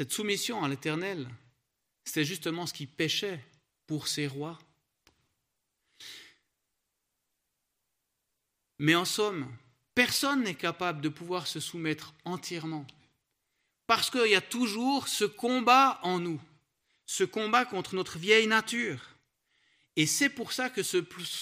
Cette 0.00 0.12
soumission 0.12 0.64
à 0.64 0.68
l'Éternel, 0.70 1.28
c'était 2.04 2.24
justement 2.24 2.66
ce 2.66 2.72
qui 2.72 2.86
péchait 2.86 3.44
pour 3.86 4.08
ces 4.08 4.26
rois. 4.26 4.58
Mais 8.78 8.94
en 8.94 9.04
somme, 9.04 9.46
personne 9.94 10.42
n'est 10.42 10.54
capable 10.54 11.02
de 11.02 11.10
pouvoir 11.10 11.46
se 11.46 11.60
soumettre 11.60 12.14
entièrement. 12.24 12.86
Parce 13.86 14.08
qu'il 14.08 14.30
y 14.30 14.34
a 14.34 14.40
toujours 14.40 15.06
ce 15.06 15.26
combat 15.26 16.00
en 16.02 16.18
nous, 16.18 16.40
ce 17.04 17.24
combat 17.24 17.66
contre 17.66 17.94
notre 17.94 18.16
vieille 18.18 18.46
nature. 18.46 19.06
Et 19.96 20.06
c'est 20.06 20.30
pour 20.30 20.54
ça 20.54 20.70
que 20.70 20.82
ce, 20.82 20.96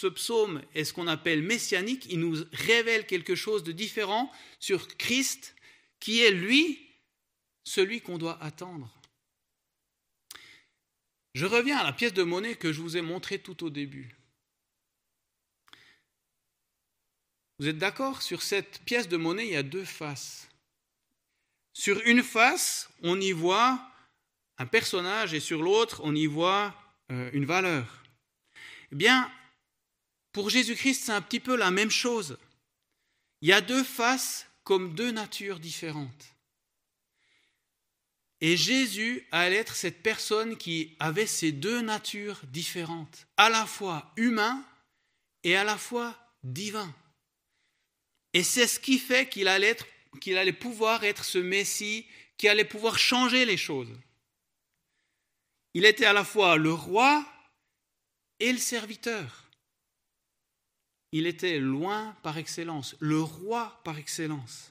psaume 0.08 0.62
est 0.74 0.82
ce 0.82 0.92
qu'on 0.92 1.06
appelle 1.06 1.44
messianique, 1.44 2.08
il 2.10 2.18
nous 2.18 2.44
révèle 2.52 3.06
quelque 3.06 3.36
chose 3.36 3.62
de 3.62 3.70
différent 3.70 4.32
sur 4.58 4.88
Christ, 4.96 5.54
qui 6.00 6.22
est 6.22 6.32
lui 6.32 6.87
celui 7.68 8.00
qu'on 8.00 8.18
doit 8.18 8.42
attendre. 8.42 8.90
Je 11.34 11.46
reviens 11.46 11.78
à 11.78 11.84
la 11.84 11.92
pièce 11.92 12.14
de 12.14 12.22
monnaie 12.22 12.56
que 12.56 12.72
je 12.72 12.80
vous 12.80 12.96
ai 12.96 13.02
montrée 13.02 13.38
tout 13.38 13.62
au 13.64 13.70
début. 13.70 14.16
Vous 17.58 17.68
êtes 17.68 17.78
d'accord? 17.78 18.22
Sur 18.22 18.42
cette 18.42 18.80
pièce 18.84 19.08
de 19.08 19.16
monnaie, 19.16 19.46
il 19.46 19.52
y 19.52 19.56
a 19.56 19.62
deux 19.62 19.84
faces. 19.84 20.48
Sur 21.72 22.00
une 22.06 22.22
face, 22.22 22.88
on 23.02 23.20
y 23.20 23.32
voit 23.32 23.80
un 24.58 24.66
personnage 24.66 25.34
et 25.34 25.40
sur 25.40 25.62
l'autre, 25.62 26.00
on 26.02 26.14
y 26.14 26.26
voit 26.26 26.74
euh, 27.12 27.30
une 27.32 27.44
valeur. 27.44 28.02
Eh 28.90 28.96
bien, 28.96 29.30
pour 30.32 30.50
Jésus-Christ, 30.50 31.04
c'est 31.04 31.12
un 31.12 31.22
petit 31.22 31.40
peu 31.40 31.56
la 31.56 31.70
même 31.70 31.90
chose. 31.90 32.38
Il 33.42 33.48
y 33.48 33.52
a 33.52 33.60
deux 33.60 33.84
faces 33.84 34.46
comme 34.64 34.94
deux 34.94 35.12
natures 35.12 35.60
différentes. 35.60 36.37
Et 38.40 38.56
Jésus 38.56 39.26
allait 39.32 39.56
être 39.56 39.74
cette 39.74 40.02
personne 40.02 40.56
qui 40.56 40.96
avait 41.00 41.26
ces 41.26 41.50
deux 41.50 41.80
natures 41.80 42.40
différentes, 42.44 43.26
à 43.36 43.50
la 43.50 43.66
fois 43.66 44.12
humain 44.16 44.64
et 45.42 45.56
à 45.56 45.64
la 45.64 45.76
fois 45.76 46.16
divin. 46.44 46.94
Et 48.32 48.44
c'est 48.44 48.68
ce 48.68 48.78
qui 48.78 48.98
fait 48.98 49.28
qu'il 49.28 49.48
allait, 49.48 49.76
qu'il 50.20 50.38
allait 50.38 50.52
pouvoir 50.52 51.02
être 51.02 51.24
ce 51.24 51.38
Messie 51.38 52.06
qui 52.36 52.48
allait 52.48 52.64
pouvoir 52.64 52.98
changer 52.98 53.44
les 53.44 53.56
choses. 53.56 53.90
Il 55.74 55.84
était 55.84 56.06
à 56.06 56.12
la 56.12 56.24
fois 56.24 56.56
le 56.56 56.72
roi 56.72 57.26
et 58.38 58.52
le 58.52 58.58
serviteur. 58.58 59.44
Il 61.10 61.26
était 61.26 61.58
loin 61.58 62.16
par 62.22 62.38
excellence, 62.38 62.94
le 63.00 63.20
roi 63.20 63.80
par 63.82 63.98
excellence. 63.98 64.70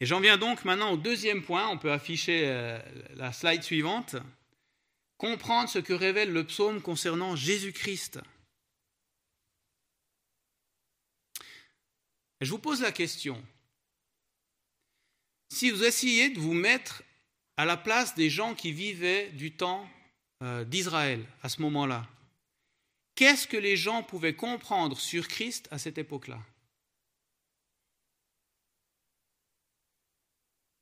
Et 0.00 0.06
j'en 0.06 0.20
viens 0.20 0.38
donc 0.38 0.64
maintenant 0.64 0.92
au 0.92 0.96
deuxième 0.96 1.42
point, 1.42 1.68
on 1.68 1.76
peut 1.76 1.92
afficher 1.92 2.44
euh, 2.46 2.80
la 3.16 3.32
slide 3.32 3.62
suivante, 3.62 4.16
comprendre 5.18 5.68
ce 5.68 5.78
que 5.78 5.92
révèle 5.92 6.32
le 6.32 6.44
psaume 6.44 6.80
concernant 6.80 7.36
Jésus-Christ. 7.36 8.18
Je 12.40 12.50
vous 12.50 12.58
pose 12.58 12.80
la 12.80 12.92
question, 12.92 13.42
si 15.50 15.70
vous 15.70 15.84
essayez 15.84 16.30
de 16.30 16.40
vous 16.40 16.54
mettre 16.54 17.02
à 17.58 17.66
la 17.66 17.76
place 17.76 18.14
des 18.14 18.30
gens 18.30 18.54
qui 18.54 18.72
vivaient 18.72 19.28
du 19.32 19.52
temps 19.52 19.86
euh, 20.42 20.64
d'Israël 20.64 21.26
à 21.42 21.50
ce 21.50 21.60
moment-là, 21.60 22.08
qu'est-ce 23.14 23.46
que 23.46 23.58
les 23.58 23.76
gens 23.76 24.02
pouvaient 24.02 24.36
comprendre 24.36 24.98
sur 24.98 25.28
Christ 25.28 25.68
à 25.70 25.78
cette 25.78 25.98
époque-là? 25.98 26.40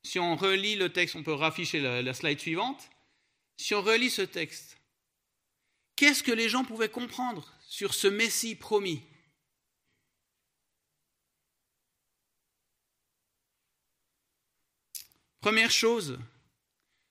Si 0.09 0.17
on 0.17 0.35
relit 0.35 0.75
le 0.75 0.91
texte, 0.91 1.15
on 1.15 1.21
peut 1.21 1.33
rafficher 1.33 1.79
la, 1.79 2.13
slide 2.15 2.39
suivante. 2.39 2.89
Si 3.57 3.75
on 3.75 3.81
relit 3.83 4.09
ce 4.09 4.23
texte, 4.23 4.79
qu'est-ce 5.95 6.23
que 6.23 6.31
les 6.31 6.49
gens 6.49 6.63
pouvaient 6.63 6.89
comprendre 6.89 7.53
sur 7.67 7.93
ce 7.93 8.07
Messie 8.07 8.55
promis? 8.55 9.03
Première 15.41 15.69
chose, 15.69 16.17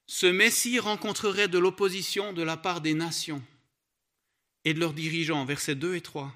ce 0.08 0.26
Messie 0.26 0.80
rencontrerait 0.80 1.46
de 1.46 1.60
l'opposition 1.60 2.32
de 2.32 2.42
la 2.42 2.56
part 2.56 2.80
des 2.80 2.94
nations 2.94 3.44
et 4.64 4.74
de 4.74 4.80
leurs 4.80 4.92
dirigeants, 4.92 5.44
versets 5.44 5.76
2 5.76 5.94
et 5.94 6.00
3. 6.00 6.34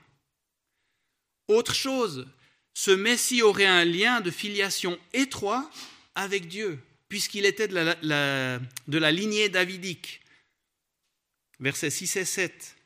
Autre 1.49 1.75
chose, 1.75 2.29
ce 2.73 2.93
Messie 2.93 3.43
aurait 3.43 3.67
un 3.67 3.85
lien 3.85 4.21
de 4.21 4.31
filiation 4.31 4.97
étroit 5.13 5.69
avec 6.15 6.49
Dieu, 6.49 6.81
puisqu'il 7.09 7.45
était 7.47 7.69
de 7.69 7.75
la, 8.99 9.13
lignée 9.13 9.49
davidique. 9.49 10.21
Versets 11.61 11.91
6 11.91 12.17
et 12.17 12.25
7. 12.25 12.77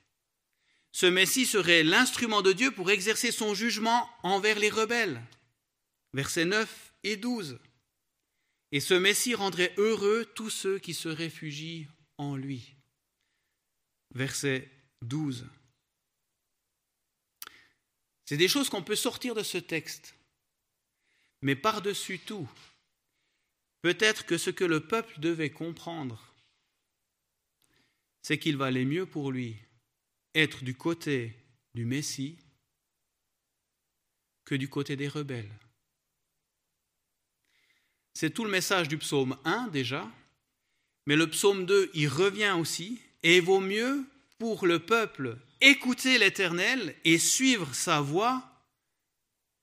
Ce 0.93 1.07
Messie 1.07 1.47
serait 1.47 1.83
l'instrument 1.83 2.43
de 2.43 2.53
Dieu 2.53 2.71
pour 2.71 2.91
exercer 2.91 3.33
son 3.33 3.55
jugement 3.55 4.09
envers 4.23 4.59
les 4.59 4.71
rebelles. 4.71 5.23
Versets 6.12 6.45
9 6.45 6.95
et 7.05 7.17
12. 7.17 7.59
Et 8.73 8.81
ce 8.81 8.95
Messie 8.95 9.35
rendrait 9.35 9.75
heureux 9.77 10.25
tous 10.35 10.51
ceux 10.51 10.79
qui 10.79 10.95
se 10.95 11.09
réfugient 11.09 11.87
en 12.19 12.37
lui. 12.37 12.75
Verset 14.15 14.71
12. 15.03 15.47
C'est 18.25 18.37
des 18.37 18.49
choses 18.49 18.69
qu'on 18.69 18.83
peut 18.83 18.97
sortir 18.97 19.35
de 19.35 19.43
ce 19.43 19.59
texte. 19.59 20.15
Mais 21.43 21.55
par-dessus 21.55 22.19
tout, 22.19 22.49
Peut-être 23.83 24.27
que 24.27 24.39
ce 24.39 24.51
que 24.51 24.65
le 24.65 24.81
peuple 24.81 25.21
devait 25.21 25.51
comprendre, 25.51 26.35
c'est 28.23 28.39
qu'il 28.39 28.57
valait 28.57 28.85
mieux 28.85 29.07
pour 29.07 29.31
lui 29.31 29.57
être 30.35 30.65
du 30.65 30.75
côté 30.75 31.37
du 31.75 31.85
Messie 31.85 32.39
que 34.45 34.55
du 34.55 34.69
côté 34.69 34.97
des 34.97 35.09
rebelles. 35.09 35.53
C'est 38.15 38.31
tout 38.31 38.45
le 38.45 38.51
message 38.51 38.89
du 38.89 38.99
psaume 38.99 39.37
1 39.45 39.69
déjà, 39.69 40.11
mais 41.07 41.17
le 41.17 41.29
psaume 41.29 41.67
2 41.67 41.91
y 41.95 42.07
revient 42.07 42.57
aussi, 42.59 43.01
et 43.23 43.37
il 43.37 43.43
vaut 43.43 43.61
mieux 43.61 44.05
pour 44.39 44.67
le 44.67 44.79
peuple 44.79 45.39
écouter 45.61 46.19
l'Éternel 46.19 46.95
et 47.05 47.19
suivre 47.19 47.75
sa 47.75 48.01
voix 48.01 48.43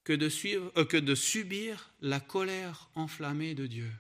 que 0.04 0.14
de, 0.14 0.30
euh, 0.78 0.86
que 0.86 0.98
de 0.98 1.16
subir 1.16 1.92
la 2.02 2.20
colère 2.20 2.90
enflammée 2.96 3.56
de 3.56 3.68
Dieu. 3.68 3.92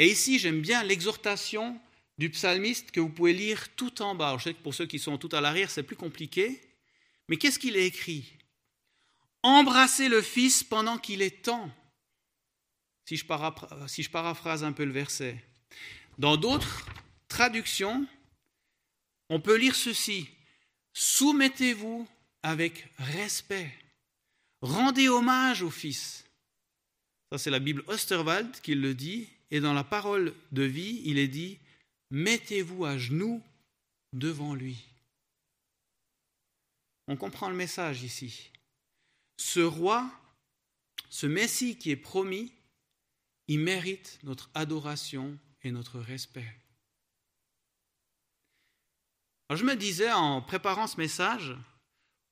Et 0.00 0.10
ici, 0.10 0.38
j'aime 0.38 0.62
bien 0.62 0.82
l'exhortation 0.82 1.78
du 2.16 2.30
psalmiste 2.30 2.90
que 2.90 3.00
vous 3.00 3.10
pouvez 3.10 3.34
lire 3.34 3.68
tout 3.76 4.00
en 4.00 4.14
bas. 4.14 4.34
Je 4.38 4.44
sais 4.44 4.54
que 4.54 4.62
pour 4.62 4.72
ceux 4.72 4.86
qui 4.86 4.98
sont 4.98 5.18
tout 5.18 5.28
à 5.30 5.42
l'arrière, 5.42 5.70
c'est 5.70 5.82
plus 5.82 5.94
compliqué. 5.94 6.58
Mais 7.28 7.36
qu'est-ce 7.36 7.58
qu'il 7.58 7.76
est 7.76 7.86
écrit? 7.86 8.32
Embrassez 9.42 10.08
le 10.08 10.22
Fils 10.22 10.64
pendant 10.64 10.96
qu'il 10.96 11.20
est 11.20 11.42
temps. 11.42 11.70
Si 13.04 13.18
je, 13.18 13.26
si 13.88 14.02
je 14.02 14.08
paraphrase 14.08 14.64
un 14.64 14.72
peu 14.72 14.86
le 14.86 14.92
verset. 14.92 15.36
Dans 16.16 16.38
d'autres 16.38 16.86
traductions, 17.28 18.06
on 19.28 19.38
peut 19.38 19.56
lire 19.56 19.76
ceci. 19.76 20.30
Soumettez-vous 20.94 22.08
avec 22.42 22.88
respect. 22.96 23.70
Rendez 24.62 25.10
hommage 25.10 25.60
au 25.60 25.70
Fils. 25.70 26.24
Ça, 27.30 27.36
c'est 27.36 27.50
la 27.50 27.58
Bible 27.58 27.84
Osterwald 27.86 28.62
qui 28.62 28.74
le 28.74 28.94
dit. 28.94 29.28
Et 29.50 29.60
dans 29.60 29.72
la 29.72 29.84
parole 29.84 30.34
de 30.52 30.62
vie, 30.62 31.02
il 31.04 31.18
est 31.18 31.28
dit, 31.28 31.58
mettez-vous 32.10 32.84
à 32.84 32.98
genoux 32.98 33.42
devant 34.12 34.54
lui. 34.54 34.84
On 37.08 37.16
comprend 37.16 37.48
le 37.48 37.56
message 37.56 38.02
ici. 38.02 38.50
Ce 39.36 39.60
roi, 39.60 40.08
ce 41.08 41.26
Messie 41.26 41.76
qui 41.76 41.90
est 41.90 41.96
promis, 41.96 42.52
il 43.48 43.58
mérite 43.58 44.20
notre 44.22 44.48
adoration 44.54 45.36
et 45.62 45.72
notre 45.72 45.98
respect. 45.98 46.54
Alors 49.48 49.58
je 49.58 49.64
me 49.64 49.74
disais 49.74 50.12
en 50.12 50.40
préparant 50.40 50.86
ce 50.86 50.98
message, 50.98 51.56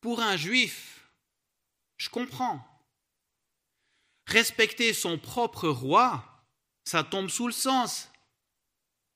pour 0.00 0.20
un 0.20 0.36
juif, 0.36 1.10
je 1.96 2.08
comprends. 2.08 2.64
Respecter 4.26 4.92
son 4.92 5.18
propre 5.18 5.68
roi, 5.68 6.37
ça 6.88 7.04
tombe 7.04 7.28
sous 7.28 7.46
le 7.46 7.52
sens. 7.52 8.08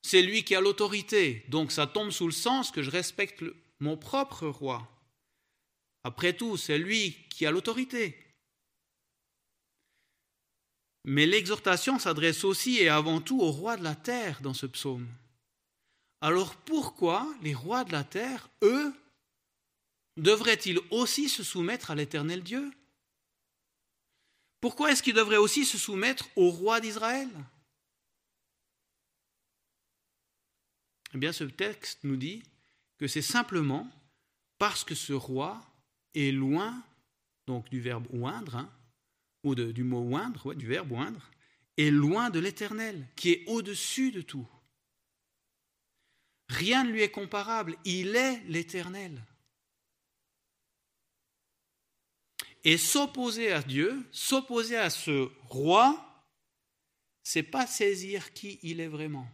C'est 0.03 0.21
lui 0.21 0.45
qui 0.45 0.55
a 0.55 0.61
l'autorité, 0.61 1.43
donc 1.49 1.73
ça 1.73 1.87
tombe 1.87 2.11
sous 2.11 2.27
le 2.27 2.33
sens 2.33 2.71
que 2.71 2.83
je 2.83 2.91
respecte 2.91 3.43
mon 3.81 3.97
propre 3.97 4.47
roi. 4.47 4.87
Après 6.05 6.37
tout, 6.37 6.59
c'est 6.59 6.77
lui 6.77 7.17
qui 7.31 7.47
a 7.47 7.51
l'autorité. 7.51 8.19
Mais 11.05 11.25
l'exhortation 11.25 11.99
s'adresse 11.99 12.45
aussi 12.45 12.77
et 12.77 12.91
avant 12.91 13.23
tout 13.23 13.41
aux 13.41 13.51
rois 13.51 13.79
de 13.79 13.85
la 13.85 13.95
terre 13.95 14.43
dans 14.43 14.53
ce 14.53 14.67
psaume. 14.67 15.09
Alors 16.21 16.55
pourquoi 16.57 17.27
les 17.41 17.55
rois 17.55 17.85
de 17.85 17.93
la 17.93 18.05
terre, 18.05 18.51
eux, 18.63 18.93
devraient-ils 20.19 20.79
aussi 20.91 21.31
se 21.31 21.43
soumettre 21.43 21.91
à 21.91 21.95
l'éternel 21.95 22.43
Dieu? 22.43 22.71
Pourquoi 24.61 24.93
est-ce 24.93 25.03
qu'ils 25.03 25.15
devraient 25.15 25.39
aussi 25.39 25.65
se 25.65 25.79
soumettre 25.79 26.29
au 26.37 26.51
roi 26.51 26.79
d'Israël? 26.79 27.31
Eh 31.15 31.19
bien, 31.19 31.33
ce 31.33 31.45
texte 31.45 32.05
nous 32.05 32.17
dit 32.17 32.43
que 32.99 33.07
c'est 33.07 33.23
simplement 33.23 33.91
parce 34.59 34.85
que 34.85 34.95
ce 34.95 35.13
roi 35.13 35.61
est 36.15 36.33
loin, 36.33 36.83
donc 37.47 37.69
du 37.69 37.81
verbe 37.81 38.07
oindre, 38.15 38.57
hein, 38.57 38.71
ou 39.43 39.55
du 39.55 39.83
mot 39.83 40.15
oindre, 40.15 40.55
du 40.55 40.67
verbe 40.67 40.93
oindre, 40.93 41.31
est 41.77 41.91
loin 41.91 42.31
de 42.31 42.39
l'éternel, 42.39 43.07
qui 43.17 43.31
est 43.31 43.45
au-dessus 43.47 44.13
de 44.13 44.23
tout. 44.23 44.47
Rien 46.49 46.85
ne 46.85 46.91
lui 46.91 47.03
est 47.03 47.11
comparable, 47.11 47.77
il 47.85 48.15
est 48.15 48.43
l'éternel. 48.45 49.23
Et 52.65 52.79
s'opposer 52.79 53.51
à 53.53 53.63
Dieu, 53.63 54.07
s'opposer 54.13 54.77
à 54.77 54.91
ce 54.91 55.31
roi, 55.49 56.25
c'est 57.25 57.43
pas 57.43 57.67
saisir 57.67 58.33
qui 58.33 58.61
il 58.63 58.81
est 58.81 58.89
vraiment. 58.89 59.29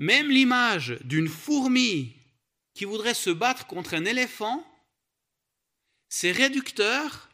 Même 0.00 0.30
l'image 0.30 0.98
d'une 1.04 1.28
fourmi 1.28 2.16
qui 2.72 2.86
voudrait 2.86 3.12
se 3.12 3.28
battre 3.28 3.66
contre 3.66 3.92
un 3.92 4.06
éléphant, 4.06 4.66
c'est 6.08 6.32
réducteur 6.32 7.28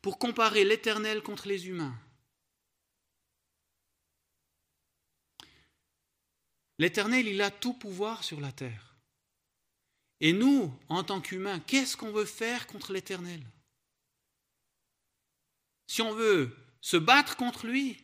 pour 0.00 0.18
comparer 0.18 0.64
l'Éternel 0.64 1.22
contre 1.22 1.48
les 1.48 1.68
humains. 1.68 1.94
L'Éternel, 6.78 7.28
il 7.28 7.42
a 7.42 7.50
tout 7.50 7.74
pouvoir 7.74 8.24
sur 8.24 8.40
la 8.40 8.50
terre. 8.50 8.96
Et 10.20 10.32
nous, 10.32 10.74
en 10.88 11.04
tant 11.04 11.20
qu'humains, 11.20 11.60
qu'est-ce 11.60 11.94
qu'on 11.94 12.10
veut 12.10 12.24
faire 12.24 12.66
contre 12.66 12.94
l'Éternel? 12.94 13.44
Si 15.88 16.00
on 16.00 16.14
veut 16.14 16.56
se 16.80 16.96
battre 16.96 17.36
contre 17.36 17.66
lui, 17.66 18.02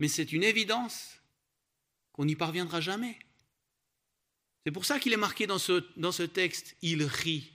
mais 0.00 0.08
c'est 0.08 0.32
une 0.32 0.42
évidence 0.42 1.20
qu'on 2.14 2.24
n'y 2.24 2.36
parviendra 2.36 2.80
jamais. 2.80 3.18
C'est 4.64 4.70
pour 4.70 4.86
ça 4.86 4.98
qu'il 4.98 5.12
est 5.12 5.18
marqué 5.18 5.46
dans 5.46 5.58
ce, 5.58 6.22
texte, 6.22 6.76
il 6.80 7.02
rit. 7.02 7.52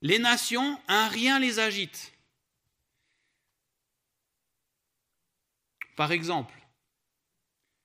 Les 0.00 0.18
nations, 0.18 0.80
un 0.88 1.08
rien 1.08 1.38
les 1.40 1.58
agite. 1.58 2.12
Par 5.96 6.12
exemple, 6.12 6.54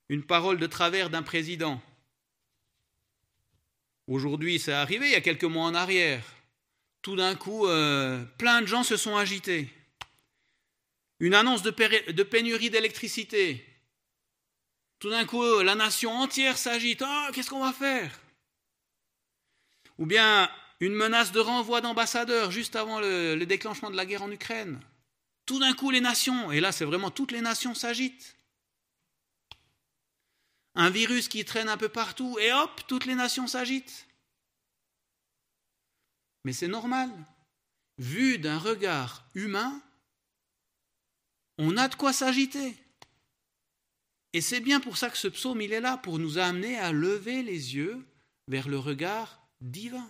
une 0.07 0.23
parole 0.23 0.59
de 0.59 0.67
travers 0.67 1.09
d'un 1.09 1.23
président. 1.23 1.81
Aujourd'hui, 4.07 4.59
c'est 4.59 4.73
arrivé, 4.73 5.07
il 5.07 5.13
y 5.13 5.15
a 5.15 5.21
quelques 5.21 5.45
mois 5.45 5.65
en 5.65 5.73
arrière. 5.73 6.23
Tout 7.01 7.15
d'un 7.15 7.33
coup, 7.33 7.65
euh, 7.65 8.23
plein 8.37 8.61
de 8.61 8.67
gens 8.67 8.83
se 8.83 8.97
sont 8.97 9.15
agités. 9.15 9.73
Une 11.21 11.35
annonce 11.35 11.61
de, 11.61 11.69
pénurie 12.23 12.71
d'électricité. 12.71 13.63
Tout 14.97 15.11
d'un 15.11 15.23
coup, 15.25 15.59
la 15.61 15.75
nation 15.75 16.11
entière 16.11 16.57
s'agite. 16.57 17.03
Oh, 17.05 17.27
qu'est-ce 17.31 17.51
qu'on 17.51 17.63
va 17.63 17.71
faire? 17.71 18.19
Ou 19.99 20.07
bien 20.07 20.49
une 20.79 20.95
menace 20.95 21.31
de 21.31 21.39
renvoi 21.39 21.79
d'ambassadeurs 21.79 22.49
juste 22.49 22.75
avant 22.75 22.99
le, 22.99 23.43
déclenchement 23.45 23.91
de 23.91 23.95
la 23.95 24.07
guerre 24.07 24.23
en 24.23 24.31
Ukraine. 24.31 24.79
Tout 25.45 25.59
d'un 25.59 25.73
coup, 25.73 25.91
les 25.91 26.01
nations, 26.01 26.51
et 26.51 26.59
là 26.59 26.71
c'est 26.71 26.85
vraiment 26.85 27.11
toutes 27.11 27.31
les 27.31 27.41
nations 27.41 27.75
s'agitent. 27.75 28.35
Un 30.73 30.89
virus 30.89 31.27
qui 31.27 31.45
traîne 31.45 31.69
un 31.69 31.77
peu 31.77 31.89
partout, 31.89 32.39
et 32.39 32.51
hop, 32.51 32.81
toutes 32.87 33.05
les 33.05 33.13
nations 33.15 33.45
s'agitent. 33.45 34.07
Mais 36.45 36.53
c'est 36.53 36.67
normal. 36.67 37.11
Vu 37.99 38.39
d'un 38.39 38.57
regard 38.57 39.23
humain, 39.35 39.83
on 41.63 41.77
a 41.77 41.87
de 41.87 41.93
quoi 41.93 42.11
s'agiter. 42.11 42.75
Et 44.33 44.41
c'est 44.41 44.61
bien 44.61 44.79
pour 44.79 44.97
ça 44.97 45.11
que 45.11 45.17
ce 45.17 45.27
psaume, 45.27 45.61
il 45.61 45.73
est 45.73 45.79
là, 45.79 45.95
pour 45.95 46.17
nous 46.17 46.39
amener 46.39 46.79
à 46.79 46.91
lever 46.91 47.43
les 47.43 47.75
yeux 47.75 48.03
vers 48.47 48.67
le 48.67 48.79
regard 48.79 49.39
divin. 49.61 50.09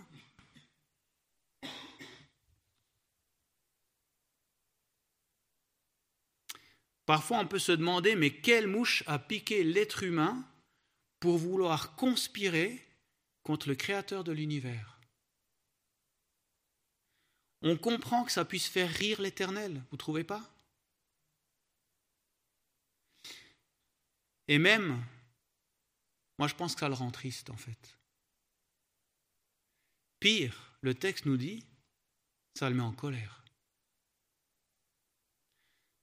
Parfois, 7.05 7.39
on 7.39 7.47
peut 7.47 7.59
se 7.59 7.73
demander, 7.73 8.15
mais 8.15 8.31
quelle 8.31 8.67
mouche 8.67 9.03
a 9.05 9.19
piqué 9.19 9.65
l'être 9.65 10.03
humain 10.03 10.47
pour 11.19 11.37
vouloir 11.37 11.97
conspirer 11.97 12.87
contre 13.43 13.67
le 13.67 13.75
Créateur 13.75 14.23
de 14.23 14.31
l'univers? 14.31 15.01
On 17.61 17.75
comprend 17.75 18.23
que 18.23 18.31
ça 18.31 18.45
puisse 18.45 18.67
faire 18.67 18.89
rire 18.89 19.19
l'Éternel, 19.21 19.73
vous 19.73 19.95
ne 19.95 19.97
trouvez 19.97 20.23
pas? 20.23 20.49
Et 24.51 24.57
même, 24.57 25.01
moi 26.37 26.49
je 26.49 26.55
pense 26.55 26.73
que 26.73 26.81
ça 26.81 26.89
le 26.89 26.93
rend 26.93 27.09
triste 27.09 27.49
en 27.51 27.55
fait. 27.55 27.97
Pire, 30.19 30.75
le 30.81 30.93
texte 30.93 31.25
nous 31.25 31.37
dit, 31.37 31.65
ça 32.59 32.69
le 32.69 32.75
met 32.75 32.83
en 32.83 32.91
colère. 32.91 33.45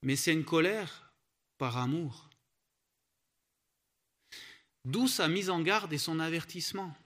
Mais 0.00 0.16
c'est 0.16 0.32
une 0.32 0.46
colère 0.46 1.12
par 1.58 1.76
amour. 1.76 2.30
D'où 4.86 5.08
sa 5.08 5.28
mise 5.28 5.50
en 5.50 5.60
garde 5.60 5.92
et 5.92 5.98
son 5.98 6.18
avertissement. 6.18 6.96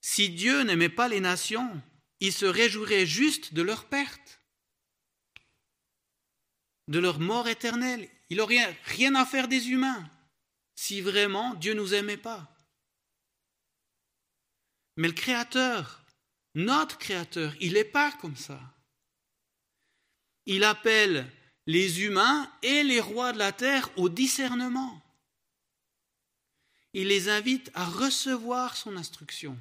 Si 0.00 0.30
Dieu 0.30 0.62
n'aimait 0.62 0.90
pas 0.90 1.08
les 1.08 1.18
nations, 1.18 1.82
il 2.20 2.32
se 2.32 2.46
réjouirait 2.46 3.04
juste 3.04 3.52
de 3.52 3.62
leur 3.62 3.88
perte, 3.88 4.40
de 6.86 7.00
leur 7.00 7.18
mort 7.18 7.48
éternelle. 7.48 8.08
Il 8.32 8.38
n'aurait 8.38 8.72
rien 8.84 9.14
à 9.14 9.26
faire 9.26 9.46
des 9.46 9.68
humains 9.68 10.08
si 10.74 11.02
vraiment 11.02 11.52
Dieu 11.54 11.74
nous 11.74 11.92
aimait 11.92 12.16
pas. 12.16 12.50
Mais 14.96 15.08
le 15.08 15.12
Créateur, 15.12 16.02
notre 16.54 16.96
Créateur, 16.96 17.54
il 17.60 17.74
n'est 17.74 17.84
pas 17.84 18.10
comme 18.12 18.36
ça 18.36 18.58
il 20.46 20.64
appelle 20.64 21.30
les 21.66 22.02
humains 22.02 22.50
et 22.62 22.82
les 22.82 23.00
rois 23.00 23.32
de 23.32 23.38
la 23.38 23.52
terre 23.52 23.90
au 23.96 24.08
discernement. 24.08 25.00
Il 26.92 27.08
les 27.08 27.28
invite 27.28 27.70
à 27.74 27.84
recevoir 27.84 28.76
son 28.76 28.96
instruction. 28.96 29.56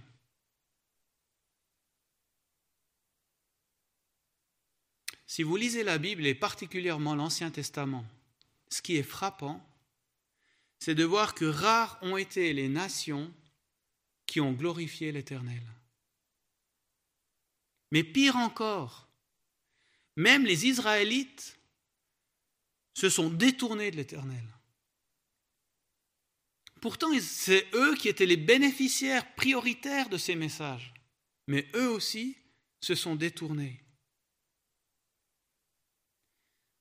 Si 5.28 5.44
vous 5.44 5.56
lisez 5.56 5.84
la 5.84 5.98
Bible 5.98 6.26
et 6.26 6.36
particulièrement 6.36 7.16
l'Ancien 7.16 7.52
Testament, 7.52 8.04
ce 8.72 8.82
qui 8.82 8.96
est 8.96 9.04
frappant, 9.04 9.64
c'est 10.80 10.96
de 10.96 11.04
voir 11.04 11.36
que 11.36 11.46
rares 11.46 12.00
ont 12.02 12.18
été 12.18 12.54
les 12.54 12.70
nations 12.70 13.32
qui 14.26 14.42
ont 14.42 14.54
glorifié 14.54 15.12
l'Éternel. 15.12 15.62
Mais 17.92 18.04
pire 18.04 18.38
encore, 18.38 19.08
même 20.16 20.46
les 20.46 20.66
Israélites 20.66 21.60
se 22.94 23.10
sont 23.10 23.30
détournés 23.30 23.92
de 23.92 23.98
l'Éternel. 23.98 24.44
Pourtant, 26.82 27.10
c'est 27.20 27.68
eux 27.76 27.96
qui 27.96 28.10
étaient 28.10 28.26
les 28.26 28.38
bénéficiaires 28.38 29.36
prioritaires 29.36 30.10
de 30.10 30.18
ces 30.18 30.36
messages. 30.36 30.94
Mais 31.48 31.68
eux 31.76 31.90
aussi 31.90 32.38
se 32.80 32.96
sont 32.96 33.16
détournés. 33.16 33.84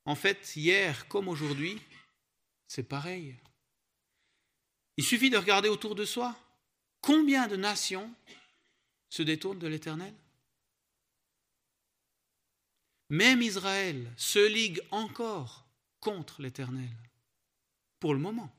En 0.04 0.14
fait, 0.14 0.56
hier 0.56 1.08
comme 1.08 1.28
aujourd'hui, 1.28 1.80
c'est 2.66 2.88
pareil. 2.88 3.36
Il 4.96 5.04
suffit 5.04 5.30
de 5.30 5.36
regarder 5.36 5.68
autour 5.68 5.94
de 5.94 6.04
soi. 6.04 6.36
Combien 7.00 7.48
de 7.48 7.56
nations 7.56 8.12
se 9.08 9.22
détournent 9.22 9.58
de 9.58 9.66
l'Éternel? 9.66 10.14
Même 13.08 13.42
Israël 13.42 14.12
se 14.16 14.46
ligue 14.46 14.80
encore 14.90 15.66
contre 15.98 16.42
l'Éternel, 16.42 16.96
pour 17.98 18.14
le 18.14 18.20
moment. 18.20 18.54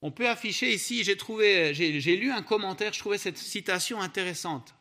On 0.00 0.12
peut 0.12 0.28
afficher 0.28 0.72
ici, 0.72 1.02
j'ai 1.02 1.16
trouvé, 1.16 1.74
j'ai 1.74 2.16
lu 2.16 2.30
un 2.30 2.42
commentaire, 2.42 2.92
je 2.92 3.00
trouvais 3.00 3.18
cette 3.18 3.38
citation 3.38 4.00
intéressante. 4.00 4.74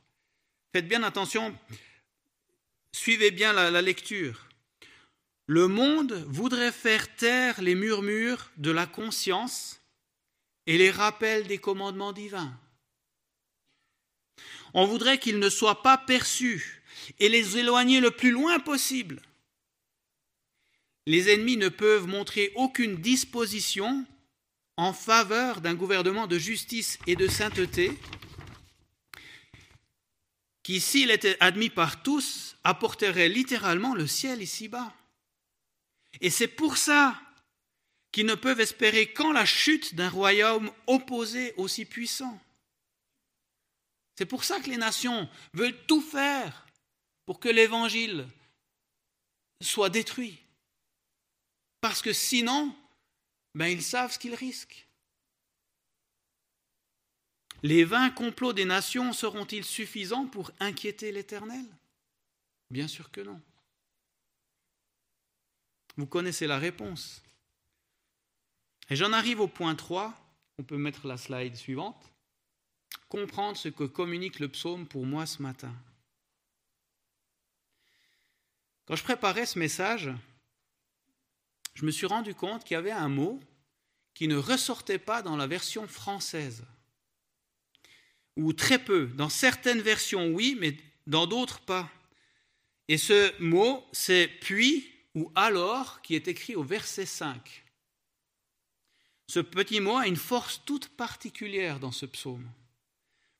Faites 0.73 0.87
bien 0.87 1.01
attention, 1.01 1.57
suivez 2.93 3.31
bien 3.31 3.51
la, 3.51 3.81
lecture. 3.81 4.47
Le 5.47 5.67
monde 5.67 6.13
voudrait 6.27 6.71
faire 6.71 7.13
taire 7.15 7.61
les 7.61 7.75
murmures 7.75 8.49
de 8.57 8.71
la 8.71 8.85
conscience 8.85 9.81
et 10.67 10.77
les 10.77 10.91
rappels 10.91 11.47
des 11.47 11.57
commandements 11.57 12.13
divins. 12.13 12.57
On 14.73 14.85
voudrait 14.85 15.19
qu'ils 15.19 15.39
ne 15.39 15.49
soient 15.49 15.83
pas 15.83 15.97
perçus 15.97 16.81
et 17.19 17.27
les 17.27 17.57
éloigner 17.57 17.99
le 17.99 18.11
plus 18.11 18.31
loin 18.31 18.59
possible. 18.59 19.21
Les 21.05 21.29
ennemis 21.29 21.57
ne 21.57 21.67
peuvent 21.67 22.07
montrer 22.07 22.53
aucune 22.55 22.95
disposition 22.95 24.05
en 24.77 24.93
faveur 24.93 25.59
d'un 25.59 25.75
gouvernement 25.75 26.27
de 26.27 26.39
justice 26.39 26.97
et 27.05 27.15
de 27.15 27.27
sainteté 27.27 27.91
qui, 30.63 30.79
s'il 30.79 31.11
était 31.11 31.37
admis 31.41 31.69
par 31.69 32.01
tous, 32.01 32.55
apporterait 32.63 33.29
littéralement 33.29 33.93
le 33.93 34.07
ciel 34.07 34.41
ici-bas. 34.41 34.93
Et 36.21 36.29
c'est 36.29 36.47
pour 36.47 36.77
ça 36.77 37.19
qu'ils 38.11 38.25
ne 38.25 38.35
peuvent 38.35 38.61
espérer 38.61 39.11
qu'en 39.11 39.31
la 39.31 39.45
chute 39.45 39.95
d'un 39.95 40.09
royaume 40.09 40.71
opposé 40.87 41.53
aussi 41.57 41.83
puissant. 41.83 42.39
C'est 44.15 44.25
pour 44.25 44.43
ça 44.43 44.59
que 44.59 44.69
les 44.69 44.77
nations 44.77 45.27
veulent 45.53 45.85
tout 45.87 46.01
faire 46.01 46.67
pour 47.25 47.39
que 47.39 47.49
l'Évangile 47.49 48.27
soit 49.61 49.89
détruit. 49.89 50.39
Parce 51.81 52.01
que 52.01 52.13
sinon, 52.13 52.73
ben, 53.55 53.67
ils 53.67 53.83
savent 53.83 54.13
ce 54.13 54.19
qu'ils 54.19 54.35
risquent. 54.35 54.87
Les 57.63 57.85
vains 57.85 58.09
complots 58.09 58.51
des 58.51 58.65
nations 58.65 59.13
seront-ils 59.13 59.63
suffisants 59.63 60.27
pour 60.27 60.51
inquiéter 60.59 61.13
l'Éternel? 61.13 61.65
Bien 62.69 62.89
sûr 62.89 63.09
que 63.09 63.21
non. 63.21 63.41
Vous 65.95 66.05
connaissez 66.05 66.45
la 66.45 66.59
réponse. 66.59 67.23
Et 68.89 68.97
j'en 68.97 69.13
arrive 69.13 69.39
au 69.39 69.47
point 69.47 69.75
3. 69.75 70.13
On 70.57 70.63
peut 70.63 70.77
mettre 70.77 71.07
la 71.07 71.15
slide 71.17 71.55
suivante. 71.55 72.11
Comprendre 73.07 73.55
ce 73.55 73.69
que 73.69 73.85
communique 73.85 74.39
le 74.39 74.49
psaume 74.49 74.85
pour 74.85 75.05
moi 75.05 75.25
ce 75.25 75.41
matin. 75.41 75.73
Quand 78.85 78.97
je 78.97 79.03
préparais 79.03 79.45
ce 79.45 79.57
message, 79.57 80.11
je 81.75 81.85
me 81.85 81.91
suis 81.91 82.07
rendu 82.07 82.35
compte 82.35 82.65
qu'il 82.65 82.75
y 82.75 82.77
avait 82.77 82.91
un 82.91 83.07
mot 83.07 83.39
qui 84.13 84.27
ne 84.27 84.35
ressortait 84.35 84.99
pas 84.99 85.21
dans 85.21 85.37
la 85.37 85.47
version 85.47 85.87
française. 85.87 86.65
Ou 88.37 88.53
très 88.53 88.79
peu. 88.79 89.07
Dans 89.15 89.29
certaines 89.29 89.81
versions, 89.81 90.27
oui, 90.27 90.57
mais 90.59 90.75
dans 91.07 91.27
d'autres, 91.27 91.59
pas. 91.61 91.89
Et 92.87 92.97
ce 92.97 93.31
mot, 93.41 93.85
c'est 93.91 94.27
puis 94.41 94.89
ou 95.15 95.31
alors 95.35 96.01
qui 96.01 96.15
est 96.15 96.27
écrit 96.27 96.55
au 96.55 96.63
verset 96.63 97.05
5. 97.05 97.63
Ce 99.27 99.39
petit 99.39 99.79
mot 99.79 99.97
a 99.97 100.07
une 100.07 100.15
force 100.15 100.61
toute 100.65 100.89
particulière 100.89 101.79
dans 101.79 101.91
ce 101.91 102.05
psaume, 102.05 102.47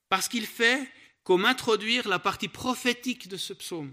parce 0.08 0.28
qu'il 0.28 0.46
fait 0.46 0.88
comme 1.24 1.44
introduire 1.44 2.08
la 2.08 2.18
partie 2.18 2.48
prophétique 2.48 3.28
de 3.28 3.36
ce 3.36 3.52
psaume. 3.52 3.92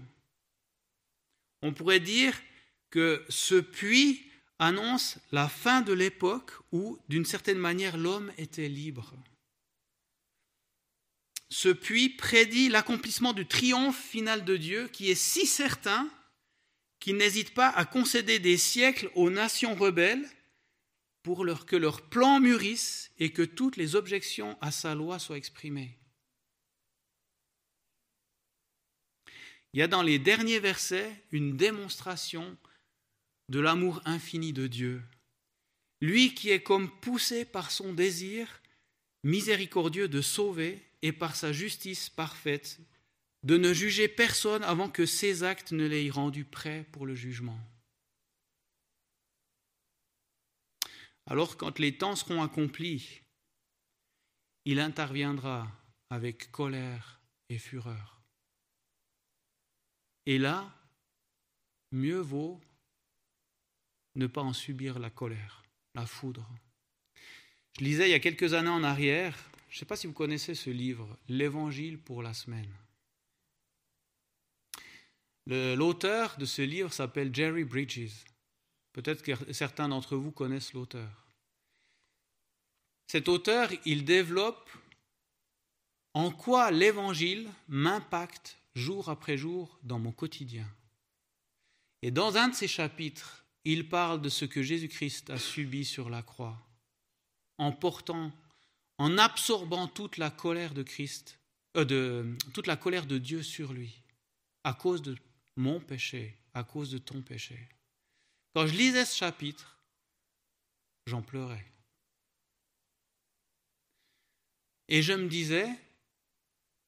On 1.62 1.72
pourrait 1.72 2.00
dire 2.00 2.40
que 2.90 3.24
ce 3.28 3.56
puits 3.56 4.30
annonce 4.58 5.18
la 5.32 5.48
fin 5.48 5.80
de 5.80 5.92
l'époque 5.92 6.52
où, 6.72 6.98
d'une 7.08 7.24
certaine 7.24 7.58
manière, 7.58 7.96
l'homme 7.96 8.32
était 8.36 8.68
libre. 8.68 9.14
Ce 11.52 11.68
puits 11.68 12.08
prédit 12.08 12.70
l'accomplissement 12.70 13.34
du 13.34 13.44
triomphe 13.44 14.02
final 14.02 14.42
de 14.46 14.56
Dieu 14.56 14.88
qui 14.88 15.10
est 15.10 15.14
si 15.14 15.44
certain 15.44 16.10
qu'il 16.98 17.18
n'hésite 17.18 17.52
pas 17.52 17.68
à 17.68 17.84
concéder 17.84 18.38
des 18.38 18.56
siècles 18.56 19.10
aux 19.14 19.28
nations 19.28 19.74
rebelles 19.74 20.26
pour 21.22 21.44
que 21.66 21.76
leurs 21.76 22.08
plans 22.08 22.40
mûrissent 22.40 23.10
et 23.18 23.34
que 23.34 23.42
toutes 23.42 23.76
les 23.76 23.96
objections 23.96 24.56
à 24.62 24.70
sa 24.70 24.94
loi 24.94 25.18
soient 25.18 25.36
exprimées. 25.36 25.98
Il 29.74 29.80
y 29.80 29.82
a 29.82 29.88
dans 29.88 30.02
les 30.02 30.18
derniers 30.18 30.58
versets 30.58 31.22
une 31.32 31.58
démonstration 31.58 32.56
de 33.50 33.60
l'amour 33.60 34.00
infini 34.06 34.54
de 34.54 34.68
Dieu. 34.68 35.02
Lui 36.00 36.32
qui 36.32 36.48
est 36.48 36.62
comme 36.62 36.90
poussé 37.00 37.44
par 37.44 37.70
son 37.70 37.92
désir 37.92 38.62
miséricordieux 39.22 40.08
de 40.08 40.22
sauver 40.22 40.82
et 41.02 41.12
par 41.12 41.36
sa 41.36 41.52
justice 41.52 42.08
parfaite 42.08 42.78
de 43.42 43.56
ne 43.56 43.74
juger 43.74 44.08
personne 44.08 44.62
avant 44.62 44.88
que 44.88 45.04
ses 45.04 45.42
actes 45.42 45.72
ne 45.72 45.86
l'aient 45.86 46.10
rendu 46.10 46.44
prêt 46.44 46.86
pour 46.92 47.06
le 47.06 47.14
jugement. 47.14 47.58
Alors 51.26 51.56
quand 51.56 51.78
les 51.78 51.96
temps 51.98 52.16
seront 52.16 52.42
accomplis, 52.42 53.22
il 54.64 54.78
interviendra 54.78 55.70
avec 56.10 56.50
colère 56.52 57.20
et 57.48 57.58
fureur. 57.58 58.22
Et 60.26 60.38
là, 60.38 60.72
mieux 61.90 62.20
vaut 62.20 62.60
ne 64.14 64.26
pas 64.26 64.42
en 64.42 64.52
subir 64.52 64.98
la 64.98 65.10
colère, 65.10 65.64
la 65.94 66.06
foudre. 66.06 66.46
Je 67.78 67.84
lisais 67.84 68.08
il 68.08 68.12
y 68.12 68.14
a 68.14 68.20
quelques 68.20 68.54
années 68.54 68.68
en 68.68 68.84
arrière, 68.84 69.36
je 69.72 69.76
ne 69.76 69.78
sais 69.78 69.86
pas 69.86 69.96
si 69.96 70.06
vous 70.06 70.12
connaissez 70.12 70.54
ce 70.54 70.68
livre, 70.68 71.18
L'Évangile 71.30 71.98
pour 71.98 72.22
la 72.22 72.34
semaine. 72.34 72.70
L'auteur 75.46 76.36
de 76.36 76.44
ce 76.44 76.60
livre 76.60 76.92
s'appelle 76.92 77.34
Jerry 77.34 77.64
Bridges. 77.64 78.12
Peut-être 78.92 79.22
que 79.22 79.50
certains 79.54 79.88
d'entre 79.88 80.14
vous 80.14 80.30
connaissent 80.30 80.74
l'auteur. 80.74 81.26
Cet 83.06 83.30
auteur, 83.30 83.70
il 83.86 84.04
développe 84.04 84.70
en 86.12 86.30
quoi 86.30 86.70
l'Évangile 86.70 87.48
m'impacte 87.68 88.58
jour 88.74 89.08
après 89.08 89.38
jour 89.38 89.78
dans 89.84 89.98
mon 89.98 90.12
quotidien. 90.12 90.68
Et 92.02 92.10
dans 92.10 92.36
un 92.36 92.48
de 92.48 92.54
ces 92.54 92.68
chapitres, 92.68 93.46
il 93.64 93.88
parle 93.88 94.20
de 94.20 94.28
ce 94.28 94.44
que 94.44 94.62
Jésus-Christ 94.62 95.30
a 95.30 95.38
subi 95.38 95.86
sur 95.86 96.10
la 96.10 96.22
croix, 96.22 96.60
en 97.56 97.72
portant, 97.72 98.32
en 99.02 99.18
absorbant 99.18 99.88
toute 99.88 100.16
la 100.16 100.30
colère 100.30 100.74
de 100.74 100.84
Christ, 100.84 101.40
euh, 101.76 102.36
toute 102.54 102.68
la 102.68 102.76
colère 102.76 103.04
de 103.04 103.18
Dieu 103.18 103.42
sur 103.42 103.72
lui, 103.72 104.00
à 104.62 104.74
cause 104.74 105.02
de 105.02 105.16
mon 105.56 105.80
péché, 105.80 106.38
à 106.54 106.62
cause 106.62 106.92
de 106.92 106.98
ton 106.98 107.20
péché. 107.20 107.58
Quand 108.54 108.64
je 108.64 108.76
lisais 108.76 109.04
ce 109.04 109.16
chapitre, 109.16 109.76
j'en 111.08 111.20
pleurais. 111.20 111.66
Et 114.86 115.02
je 115.02 115.14
me 115.14 115.28
disais, 115.28 115.68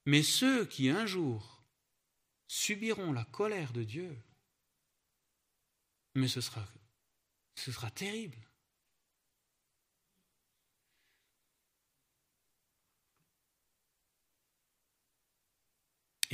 mais 0.06 0.22
ceux 0.22 0.66
qui 0.66 0.90
un 0.90 1.06
jour 1.06 1.64
subiront 2.46 3.12
la 3.12 3.24
colère 3.24 3.72
de 3.72 3.82
Dieu, 3.82 4.16
mais 6.14 6.28
ce 6.28 6.40
sera 6.40 7.90
terrible. 7.90 8.38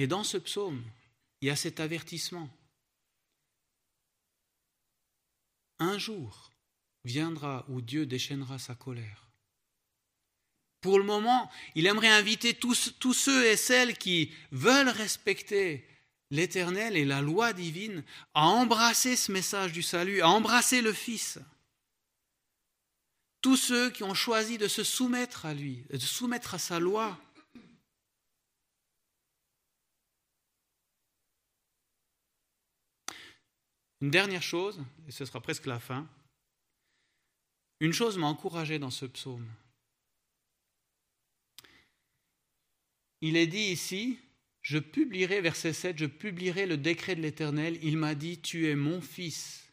Et 0.01 0.07
dans 0.07 0.25
ce 0.25 0.39
psaume, 0.39 0.83
il 1.43 1.49
y 1.49 1.51
a 1.51 1.57
cet 1.57 1.79
avertissement. 1.79 2.49
Un 5.79 5.99
jour 5.99 6.53
viendra 7.05 7.67
où 7.69 7.83
Dieu 7.83 8.07
déchaînera 8.07 8.59
sa 8.59 8.75
colère. 8.75 9.29
Pour 10.81 10.99
le 10.99 11.05
moment, 11.05 11.51
il 11.75 11.85
aimerait 11.85 12.09
inviter 12.09 12.55
tous, 12.55 12.95
ceux 13.13 13.47
et 13.47 13.59
celles 13.59 13.99
qui 13.99 14.33
veulent 14.53 14.89
respecter 14.89 15.87
l'Éternel 16.31 16.97
et 16.97 17.05
la 17.05 17.21
loi 17.21 17.53
divine 17.53 18.03
à 18.33 18.47
embrasser 18.47 19.17
ce 19.17 19.31
message 19.31 19.73
du 19.73 19.83
salut, 19.83 20.23
à 20.23 20.31
embrasser 20.31 20.81
le 20.81 20.95
Fils. 20.95 21.39
Tous 23.43 23.59
ceux 23.59 23.91
qui 23.91 24.03
ont 24.03 24.15
choisi 24.15 24.57
de 24.57 24.67
se 24.67 24.83
soumettre 24.83 25.45
à 25.45 25.53
lui, 25.53 25.85
de 25.91 25.99
se 25.99 26.07
soumettre 26.07 26.55
à 26.55 26.59
sa 26.59 26.81
loi, 26.81 27.21
Une 34.01 34.11
dernière 34.11 34.43
chose, 34.43 34.83
et 35.07 35.11
ce 35.11 35.25
sera 35.25 35.41
presque 35.41 35.67
la 35.67 35.79
fin, 35.79 36.09
une 37.81 37.93
chose 37.93 38.19
m'a 38.19 38.27
encouragé 38.27 38.79
dans 38.79 38.91
ce 38.91 39.07
psaume. 39.07 39.49
Il 43.21 43.37
est 43.37 43.47
dit 43.47 43.71
ici, 43.71 44.19
je 44.63 44.79
publierai, 44.79 45.41
verset 45.41 45.73
7, 45.73 45.99
je 45.99 46.07
publierai 46.07 46.67
le 46.67 46.77
décret 46.77 47.17
de 47.17 47.23
l'Éternel. 47.23 47.79
Il 47.83 47.97
m'a 47.97 48.15
dit, 48.15 48.41
tu 48.41 48.69
es 48.69 48.75
mon 48.75 49.01
fils, 49.01 49.71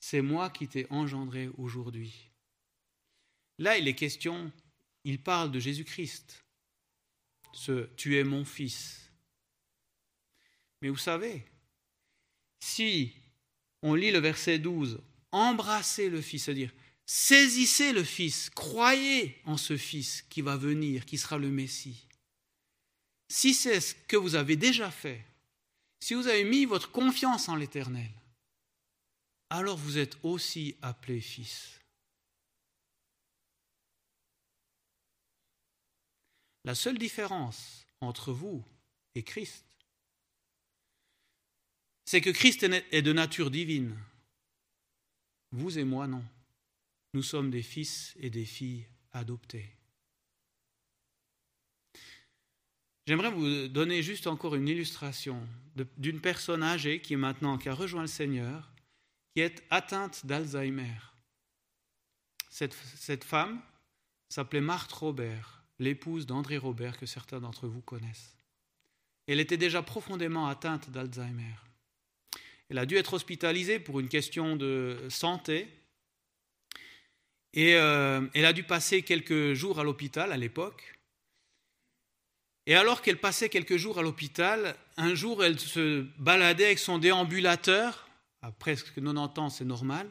c'est 0.00 0.22
moi 0.22 0.50
qui 0.50 0.68
t'ai 0.68 0.86
engendré 0.90 1.48
aujourd'hui. 1.58 2.30
Là, 3.58 3.76
il 3.76 3.88
est 3.88 3.94
question, 3.94 4.52
il 5.04 5.22
parle 5.22 5.50
de 5.50 5.58
Jésus-Christ, 5.58 6.44
ce 7.52 7.88
tu 7.96 8.18
es 8.18 8.24
mon 8.24 8.44
fils. 8.44 9.10
Mais 10.80 10.88
vous 10.90 10.96
savez, 10.96 11.44
si 12.60 13.12
on 13.82 13.94
lit 13.94 14.10
le 14.10 14.18
verset 14.18 14.58
12, 14.58 15.00
embrassez 15.32 16.10
le 16.10 16.20
Fils, 16.20 16.44
c'est-à-dire 16.44 16.72
saisissez 17.06 17.92
le 17.92 18.04
Fils, 18.04 18.50
croyez 18.50 19.36
en 19.44 19.56
ce 19.56 19.76
Fils 19.76 20.22
qui 20.28 20.42
va 20.42 20.56
venir, 20.56 21.06
qui 21.06 21.18
sera 21.18 21.38
le 21.38 21.50
Messie. 21.50 22.06
si 23.30 23.54
c'est 23.54 23.80
ce 23.80 23.94
que 23.94 24.16
vous 24.16 24.34
avez 24.34 24.56
déjà 24.56 24.90
fait, 24.90 25.24
si 26.00 26.14
vous 26.14 26.26
avez 26.26 26.44
mis 26.44 26.64
votre 26.64 26.90
confiance 26.90 27.48
en 27.48 27.56
l'Éternel, 27.56 28.10
alors 29.50 29.76
vous 29.76 29.98
êtes 29.98 30.16
aussi 30.22 30.76
appelé 30.82 31.20
fils. 31.20 31.78
La 36.64 36.74
seule 36.74 36.98
différence 36.98 37.86
entre 38.00 38.32
vous 38.32 38.64
et 39.14 39.22
Christ, 39.22 39.64
c'est 42.08 42.22
que 42.22 42.30
Christ 42.30 42.62
est 42.62 43.02
de 43.02 43.12
nature 43.12 43.50
divine. 43.50 43.94
Vous 45.52 45.78
et 45.78 45.84
moi, 45.84 46.06
non. 46.06 46.24
Nous 47.12 47.22
sommes 47.22 47.50
des 47.50 47.60
fils 47.60 48.16
et 48.18 48.30
des 48.30 48.46
filles 48.46 48.86
adoptés. 49.12 49.68
J'aimerais 53.06 53.30
vous 53.30 53.68
donner 53.68 54.02
juste 54.02 54.26
encore 54.26 54.54
une 54.54 54.68
illustration 54.68 55.46
d'une 55.98 56.22
personne 56.22 56.62
âgée 56.62 57.02
qui 57.02 57.12
est 57.12 57.18
maintenant, 57.18 57.58
qui 57.58 57.68
a 57.68 57.74
rejoint 57.74 58.00
le 58.00 58.06
Seigneur, 58.06 58.72
qui 59.34 59.42
est 59.42 59.62
atteinte 59.68 60.24
d'Alzheimer. 60.24 60.96
Cette, 62.48 62.72
cette 62.72 63.24
femme 63.24 63.60
s'appelait 64.30 64.62
Marthe 64.62 64.92
Robert, 64.92 65.62
l'épouse 65.78 66.24
d'André 66.24 66.56
Robert 66.56 66.96
que 66.96 67.04
certains 67.04 67.40
d'entre 67.40 67.68
vous 67.68 67.82
connaissent. 67.82 68.34
Elle 69.26 69.40
était 69.40 69.58
déjà 69.58 69.82
profondément 69.82 70.46
atteinte 70.46 70.88
d'Alzheimer. 70.88 71.67
Elle 72.70 72.78
a 72.78 72.86
dû 72.86 72.96
être 72.96 73.14
hospitalisée 73.14 73.78
pour 73.78 74.00
une 74.00 74.08
question 74.08 74.56
de 74.56 74.98
santé. 75.08 75.68
Et 77.54 77.74
euh, 77.74 78.20
elle 78.34 78.44
a 78.44 78.52
dû 78.52 78.62
passer 78.62 79.02
quelques 79.02 79.54
jours 79.54 79.80
à 79.80 79.84
l'hôpital 79.84 80.32
à 80.32 80.36
l'époque. 80.36 80.98
Et 82.66 82.74
alors 82.74 83.00
qu'elle 83.00 83.16
passait 83.16 83.48
quelques 83.48 83.78
jours 83.78 83.98
à 83.98 84.02
l'hôpital, 84.02 84.76
un 84.98 85.14
jour 85.14 85.42
elle 85.42 85.58
se 85.58 86.04
baladait 86.18 86.66
avec 86.66 86.78
son 86.78 86.98
déambulateur, 86.98 88.06
à 88.42 88.52
presque 88.52 88.94
90 88.94 89.40
ans 89.40 89.48
c'est 89.48 89.64
normal, 89.64 90.06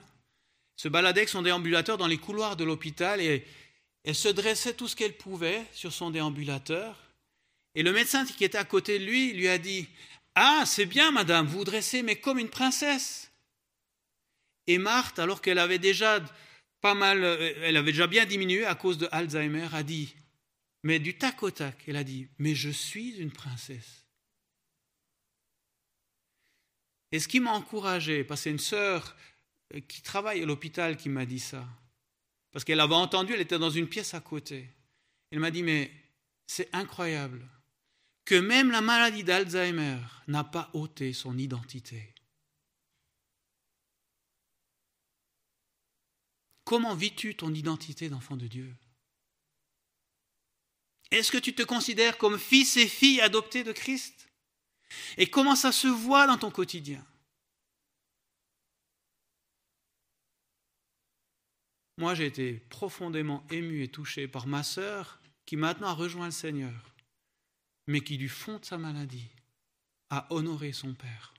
se 0.76 0.88
baladait 0.88 1.20
avec 1.20 1.30
son 1.30 1.43
déambulateur 1.43 1.97
dans 1.97 2.08
les 2.08 2.18
couloirs 2.18 2.55
de 2.55 2.64
l'hôpital 2.64 3.22
et 3.22 3.45
elle 4.03 4.16
se 4.16 4.30
dressait 4.30 4.74
tout 4.74 4.88
ce 4.88 4.95
qu'elle 4.95 5.16
pouvait 5.16 5.64
sur 5.72 5.93
son 5.93 6.10
déambulateur. 6.10 6.95
Et 7.76 7.84
le 7.84 7.91
médecin 7.91 8.26
qui 8.26 8.43
était 8.43 8.58
à 8.58 8.64
côté 8.64 8.97
de 8.97 9.05
lui 9.05 9.34
lui 9.34 9.47
a 9.47 9.60
dit 9.60 9.88
Ah, 10.39 10.65
c'est 10.67 10.85
bien, 10.85 11.11
madame, 11.11 11.47
vous 11.47 11.57
vous 11.57 11.63
dressez, 11.63 12.03
mais 12.03 12.15
comme 12.15 12.38
une 12.38 12.51
princesse. 12.51 13.31
Et 14.67 14.77
Marthe, 14.77 15.17
alors 15.17 15.41
qu'elle 15.41 15.57
avait 15.57 15.79
déjà 15.79 16.23
pas 16.79 16.93
mal, 16.93 17.23
euh, 17.23 17.53
elle 17.63 17.75
avait 17.75 17.91
déjà 17.91 18.05
bien 18.05 18.23
diminué 18.23 18.63
à 18.63 18.75
cause 18.75 18.99
de 18.99 19.07
Alzheimer, 19.11 19.67
a 19.73 19.81
dit 19.81 20.15
mais 20.83 20.99
du 20.99 21.17
tac 21.17 21.41
au 21.41 21.49
tac, 21.49 21.83
elle 21.88 21.95
a 21.95 22.03
dit, 22.03 22.27
mais 22.38 22.53
je 22.53 22.69
suis 22.69 23.17
une 23.17 23.31
princesse. 23.31 24.05
Et 27.11 27.19
ce 27.19 27.27
qui 27.27 27.39
m'a 27.39 27.53
encouragé, 27.53 28.23
parce 28.23 28.41
que 28.41 28.43
c'est 28.43 28.51
une 28.51 28.59
sœur 28.59 29.15
euh, 29.73 29.79
qui 29.79 30.03
travaille 30.03 30.43
à 30.43 30.45
l'hôpital 30.45 30.97
qui 30.97 31.09
m'a 31.09 31.25
dit 31.25 31.39
ça, 31.39 31.67
parce 32.51 32.63
qu'elle 32.63 32.79
avait 32.79 32.93
entendu, 32.93 33.33
elle 33.33 33.41
était 33.41 33.57
dans 33.57 33.71
une 33.71 33.89
pièce 33.89 34.13
à 34.13 34.19
côté. 34.19 34.69
Elle 35.31 35.39
m'a 35.39 35.49
dit, 35.49 35.63
mais 35.63 35.91
c'est 36.45 36.69
incroyable 36.75 37.43
que 38.28 38.36
même 38.36 38.71
la 38.71 38.82
maladie 38.82 39.23
d'Alzheimer 39.23 39.99
n'a 40.28 40.43
pas 40.43 40.69
ôté 40.73 41.13
son 41.13 41.38
identité. 41.38 42.13
Comment 46.65 46.93
vis-tu 46.93 47.36
ton 47.36 47.53
identité 47.53 48.09
d'enfant 48.09 48.36
de 48.36 48.47
Dieu? 48.47 48.75
Est-ce 51.09 51.32
que 51.32 51.38
tu 51.38 51.55
te 51.55 51.63
considères 51.63 52.17
comme 52.17 52.38
fils 52.38 52.75
et 52.75 52.89
fille 52.89 53.21
adoptés 53.21 53.63
de 53.63 53.71
Christ? 53.71 54.28
Et 55.15 55.30
comment 55.30 55.55
ça 55.55 55.71
se 55.71 55.88
voit 55.88 56.28
dans 56.28 56.38
ton 56.38 56.51
quotidien? 56.51 57.05
Moi, 61.97 62.13
j'ai 62.13 62.25
été 62.25 62.59
profondément 62.69 63.47
ému 63.49 63.84
et 63.84 63.88
touché 63.88 64.28
par 64.28 64.47
ma 64.47 64.63
sœur 64.63 65.21
qui 65.45 65.55
maintenant 65.55 65.88
a 65.88 65.93
rejoint 65.93 66.25
le 66.25 66.32
Seigneur, 66.32 66.97
mais 67.88 68.01
qui 68.01 68.17
du 68.17 68.29
fond 68.29 68.59
de 68.59 68.65
sa 68.65 68.77
maladie 68.77 69.29
a 70.09 70.27
honoré 70.33 70.73
son 70.73 70.93
Père. 70.93 71.33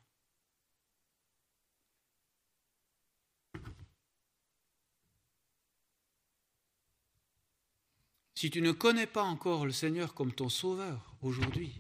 Si 8.34 8.50
tu 8.50 8.62
ne 8.62 8.72
connais 8.72 9.08
pas 9.08 9.24
encore 9.24 9.66
le 9.66 9.72
Seigneur 9.72 10.14
comme 10.14 10.32
ton 10.32 10.48
Sauveur 10.48 11.16
aujourd'hui, 11.22 11.76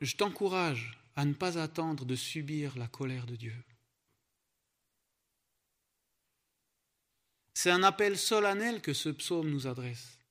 je 0.00 0.16
t'encourage 0.16 0.98
à 1.16 1.24
ne 1.24 1.34
pas 1.34 1.58
attendre 1.58 2.04
de 2.04 2.14
subir 2.14 2.78
la 2.78 2.86
colère 2.86 3.26
de 3.26 3.36
Dieu. 3.36 3.56
C'est 7.54 7.70
un 7.70 7.82
appel 7.82 8.16
solennel 8.16 8.80
que 8.80 8.94
ce 8.94 9.08
psaume 9.08 9.50
nous 9.50 9.66
adresse. 9.66 10.21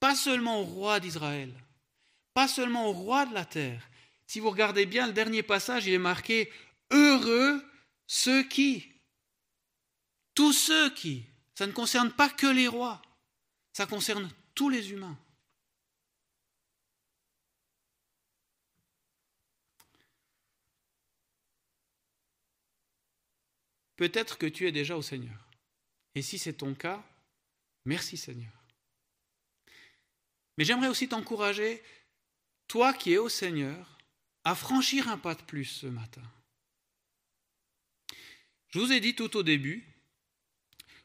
Pas 0.00 0.14
seulement 0.14 0.60
au 0.60 0.64
roi 0.64 1.00
d'Israël, 1.00 1.52
pas 2.34 2.48
seulement 2.48 2.86
au 2.88 2.92
roi 2.92 3.26
de 3.26 3.34
la 3.34 3.44
terre. 3.44 3.88
Si 4.26 4.40
vous 4.40 4.50
regardez 4.50 4.86
bien 4.86 5.06
le 5.06 5.12
dernier 5.12 5.42
passage, 5.42 5.86
il 5.86 5.92
est 5.92 5.98
marqué 5.98 6.52
Heureux 6.90 7.64
ceux 8.06 8.42
qui, 8.42 8.92
tous 10.34 10.52
ceux 10.52 10.90
qui, 10.94 11.26
ça 11.54 11.66
ne 11.66 11.72
concerne 11.72 12.12
pas 12.12 12.30
que 12.30 12.46
les 12.46 12.68
rois, 12.68 13.02
ça 13.72 13.86
concerne 13.86 14.30
tous 14.54 14.70
les 14.70 14.92
humains. 14.92 15.18
Peut-être 23.96 24.38
que 24.38 24.46
tu 24.46 24.66
es 24.68 24.72
déjà 24.72 24.96
au 24.96 25.02
Seigneur. 25.02 25.38
Et 26.14 26.22
si 26.22 26.38
c'est 26.38 26.52
ton 26.52 26.72
cas, 26.74 27.04
merci 27.84 28.16
Seigneur. 28.16 28.57
Mais 30.58 30.64
j'aimerais 30.64 30.88
aussi 30.88 31.08
t'encourager, 31.08 31.80
toi 32.66 32.92
qui 32.92 33.12
es 33.12 33.18
au 33.18 33.28
Seigneur, 33.28 33.96
à 34.42 34.56
franchir 34.56 35.08
un 35.08 35.16
pas 35.16 35.36
de 35.36 35.42
plus 35.42 35.64
ce 35.64 35.86
matin. 35.86 36.22
Je 38.70 38.80
vous 38.80 38.90
ai 38.90 38.98
dit 38.98 39.14
tout 39.14 39.36
au 39.36 39.44
début 39.44 39.86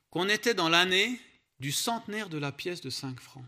qu'on 0.09 0.27
était 0.27 0.55
dans 0.55 0.69
l'année 0.69 1.21
du 1.59 1.71
centenaire 1.71 2.29
de 2.29 2.39
la 2.39 2.51
pièce 2.51 2.81
de 2.81 2.89
5 2.89 3.19
francs. 3.19 3.45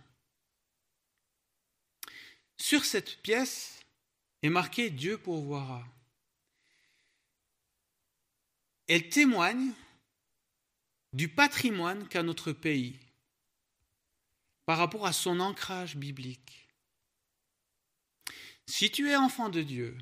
Sur 2.58 2.86
cette 2.86 3.20
pièce 3.24 3.84
est 4.44 4.50
marqué 4.50 4.92
Dieu 4.92 5.18
pourvoira. 5.18 5.84
Elle 8.88 9.10
témoigne 9.10 9.74
du 11.14 11.30
patrimoine 11.30 12.08
qu'a 12.08 12.22
notre 12.22 12.52
pays 12.52 13.00
par 14.66 14.78
rapport 14.78 15.06
à 15.06 15.14
son 15.14 15.40
ancrage 15.40 15.96
biblique. 15.96 16.68
Si 18.68 18.90
tu 18.90 19.10
es 19.10 19.16
enfant 19.16 19.50
de 19.50 19.62
Dieu, 19.62 19.98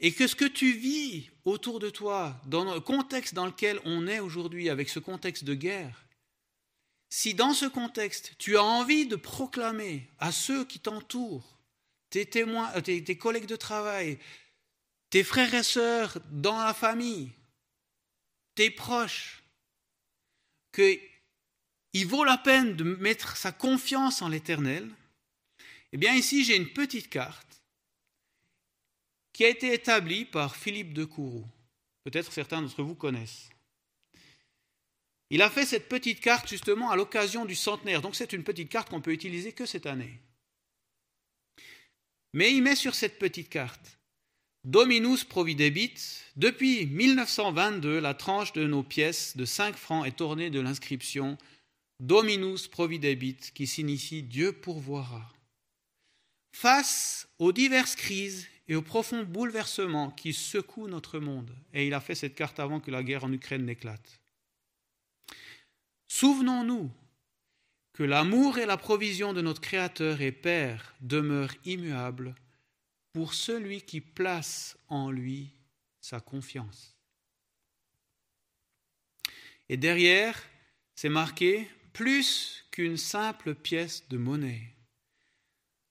et 0.00 0.12
que 0.12 0.26
ce 0.26 0.36
que 0.36 0.44
tu 0.44 0.72
vis 0.72 1.30
autour 1.44 1.80
de 1.80 1.90
toi, 1.90 2.40
dans 2.46 2.74
le 2.74 2.80
contexte 2.80 3.34
dans 3.34 3.46
lequel 3.46 3.80
on 3.84 4.06
est 4.06 4.20
aujourd'hui, 4.20 4.70
avec 4.70 4.88
ce 4.88 4.98
contexte 4.98 5.44
de 5.44 5.54
guerre, 5.54 6.06
si 7.08 7.34
dans 7.34 7.52
ce 7.52 7.66
contexte, 7.66 8.34
tu 8.38 8.56
as 8.56 8.64
envie 8.64 9.06
de 9.06 9.16
proclamer 9.16 10.08
à 10.18 10.32
ceux 10.32 10.64
qui 10.64 10.80
t'entourent, 10.80 11.58
tes 12.10 12.28
euh, 12.36 12.80
tes, 12.80 13.18
collègues 13.18 13.46
de 13.46 13.56
travail, 13.56 14.18
tes 15.10 15.24
frères 15.24 15.54
et 15.54 15.62
sœurs 15.62 16.18
dans 16.30 16.58
la 16.58 16.74
famille, 16.74 17.32
tes 18.54 18.70
proches, 18.70 19.42
qu'il 21.96 22.06
vaut 22.06 22.24
la 22.24 22.36
peine 22.36 22.76
de 22.76 22.84
mettre 22.84 23.38
sa 23.38 23.52
confiance 23.52 24.20
en 24.20 24.28
l'Éternel, 24.28 24.86
eh 25.92 25.96
bien 25.96 26.14
ici 26.14 26.44
j'ai 26.44 26.54
une 26.54 26.68
petite 26.68 27.08
carte 27.08 27.62
qui 29.32 29.46
a 29.46 29.48
été 29.48 29.72
établi 29.72 30.26
par 30.26 30.56
Philippe 30.56 30.92
de 30.92 31.06
Kourou. 31.06 31.46
Peut-être 32.04 32.34
certains 32.34 32.60
d'entre 32.60 32.82
vous 32.82 32.94
connaissent. 32.94 33.48
Il 35.30 35.40
a 35.40 35.48
fait 35.48 35.64
cette 35.64 35.88
petite 35.88 36.20
carte 36.20 36.50
justement 36.50 36.90
à 36.90 36.96
l'occasion 36.96 37.46
du 37.46 37.54
centenaire. 37.54 38.02
Donc 38.02 38.14
c'est 38.14 38.34
une 38.34 38.44
petite 38.44 38.68
carte 38.68 38.90
qu'on 38.90 39.00
peut 39.00 39.12
utiliser 39.12 39.52
que 39.52 39.64
cette 39.64 39.86
année. 39.86 40.20
Mais 42.34 42.52
il 42.52 42.62
met 42.62 42.76
sur 42.76 42.94
cette 42.94 43.18
petite 43.18 43.48
carte 43.48 43.98
Dominus 44.64 45.24
providebit. 45.24 45.94
Depuis 46.36 46.84
1922, 46.86 48.00
la 48.00 48.12
tranche 48.12 48.52
de 48.52 48.66
nos 48.66 48.82
pièces 48.82 49.34
de 49.34 49.46
5 49.46 49.76
francs 49.76 50.06
est 50.06 50.20
ornée 50.20 50.50
de 50.50 50.60
l'inscription 50.60 51.38
Dominus 52.00 52.68
providebit, 52.68 53.38
qui 53.54 53.66
signifie 53.66 54.22
Dieu 54.22 54.52
pourvoira. 54.52 55.32
Face 56.52 57.28
aux 57.38 57.52
diverses 57.52 57.96
crises 57.96 58.46
et 58.68 58.74
aux 58.74 58.82
profonds 58.82 59.24
bouleversements 59.24 60.10
qui 60.10 60.32
secouent 60.32 60.88
notre 60.88 61.18
monde. 61.18 61.54
Et 61.72 61.86
il 61.86 61.94
a 61.94 62.00
fait 62.00 62.14
cette 62.14 62.34
carte 62.34 62.60
avant 62.60 62.80
que 62.80 62.90
la 62.90 63.02
guerre 63.02 63.24
en 63.24 63.32
Ukraine 63.32 63.64
n'éclate. 63.64 64.20
Souvenons-nous 66.08 66.90
que 67.92 68.02
l'amour 68.02 68.58
et 68.58 68.66
la 68.66 68.76
provision 68.76 69.32
de 69.32 69.40
notre 69.40 69.60
Créateur 69.60 70.20
et 70.20 70.32
Père 70.32 70.94
demeurent 71.00 71.54
immuables 71.64 72.34
pour 73.12 73.32
celui 73.32 73.80
qui 73.80 74.00
place 74.02 74.76
en 74.88 75.10
lui 75.10 75.54
sa 76.00 76.20
confiance. 76.20 76.94
Et 79.68 79.76
derrière, 79.76 80.40
c'est 80.94 81.08
marqué 81.08 81.68
plus 81.96 82.62
qu'une 82.72 82.98
simple 82.98 83.54
pièce 83.54 84.06
de 84.10 84.18
monnaie. 84.18 84.74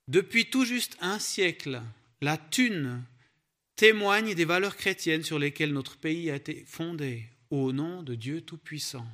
Depuis 0.08 0.51
tout 0.51 0.64
juste 0.64 0.95
un 1.01 1.18
siècle, 1.18 1.82
la 2.22 2.38
thune 2.38 3.03
témoigne 3.76 4.36
des 4.36 4.45
valeurs 4.45 4.78
chrétiennes 4.78 5.24
sur 5.24 5.39
lesquelles 5.39 5.74
notre 5.74 5.97
pays 5.97 6.30
a 6.30 6.36
été 6.36 6.64
fondé 6.68 7.24
au 7.49 7.74
nom 7.74 8.03
de 8.03 8.14
Dieu 8.14 8.41
Tout-Puissant. 8.41 9.08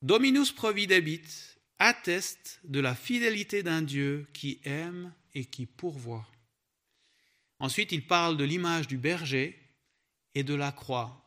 Dominus 0.00 0.50
Providebit 0.50 1.28
atteste 1.78 2.60
de 2.64 2.80
la 2.80 2.94
fidélité 2.94 3.62
d'un 3.62 3.82
Dieu 3.82 4.26
qui 4.32 4.60
aime 4.64 5.12
et 5.34 5.44
qui 5.44 5.66
pourvoit. 5.66 6.26
Ensuite, 7.58 7.92
il 7.92 8.06
parle 8.06 8.38
de 8.38 8.44
l'image 8.44 8.88
du 8.88 8.96
berger 8.96 9.60
et 10.34 10.42
de 10.42 10.54
la 10.54 10.72
croix 10.72 11.22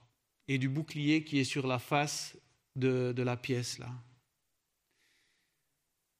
et 0.47 0.57
du 0.57 0.69
bouclier 0.69 1.23
qui 1.23 1.38
est 1.38 1.43
sur 1.43 1.67
la 1.67 1.77
face 1.77 2.36
de, 2.75 3.13
de 3.15 3.21
la 3.21 3.38
pièce 3.38 3.77
là. 3.77 3.93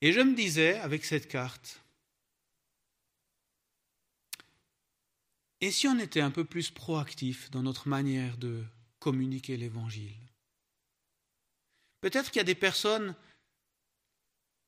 Et 0.04 0.12
je 0.12 0.20
me 0.20 0.36
disais 0.36 0.78
avec 0.80 1.06
cette 1.06 1.30
carte, 1.30 1.80
et 5.62 5.72
si 5.72 5.88
on 5.88 5.97
était 5.97 6.20
un 6.20 6.30
peu 6.30 6.43
plus 6.43 6.72
proactif 6.72 7.49
dans 7.51 7.64
notre 7.64 7.88
manière 7.88 8.36
de 8.36 8.66
communiquer 8.99 9.56
l'Évangile? 9.56 10.18
Peut-être 12.01 12.32
qu'il 12.32 12.41
y 12.41 12.41
a 12.41 12.43
des 12.43 12.54
personnes 12.54 13.16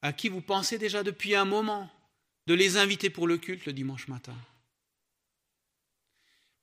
à 0.02 0.14
qui 0.14 0.30
vous 0.30 0.40
pensez 0.40 0.78
déjà 0.78 1.04
depuis 1.04 1.36
un 1.36 1.44
moment 1.44 1.92
de 2.48 2.54
les 2.54 2.78
inviter 2.78 3.10
pour 3.10 3.28
le 3.28 3.38
culte 3.38 3.66
le 3.66 3.74
dimanche 3.74 4.08
matin. 4.08 4.38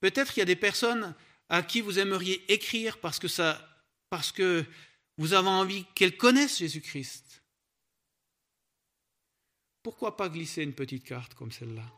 Peut-être 0.01 0.33
qu'il 0.33 0.41
y 0.41 0.43
a 0.43 0.47
des 0.47 0.57
personnes 0.57 1.15
à 1.51 1.63
qui 1.63 1.83
vous 1.83 1.99
aimeriez 1.99 2.51
écrire 2.51 2.99
parce 3.01 3.19
que, 3.19 4.65
vous 5.19 5.35
avez 5.35 5.49
envie 5.49 5.85
qu'elles 5.95 6.17
connaissent 6.17 6.57
Jésus-Christ. 6.57 7.42
Pourquoi 9.83 10.17
pas 10.17 10.29
glisser 10.29 10.63
une 10.63 10.75
petite 10.75 11.05
carte 11.05 11.35
comme 11.35 11.53
celle-là? 11.53 11.91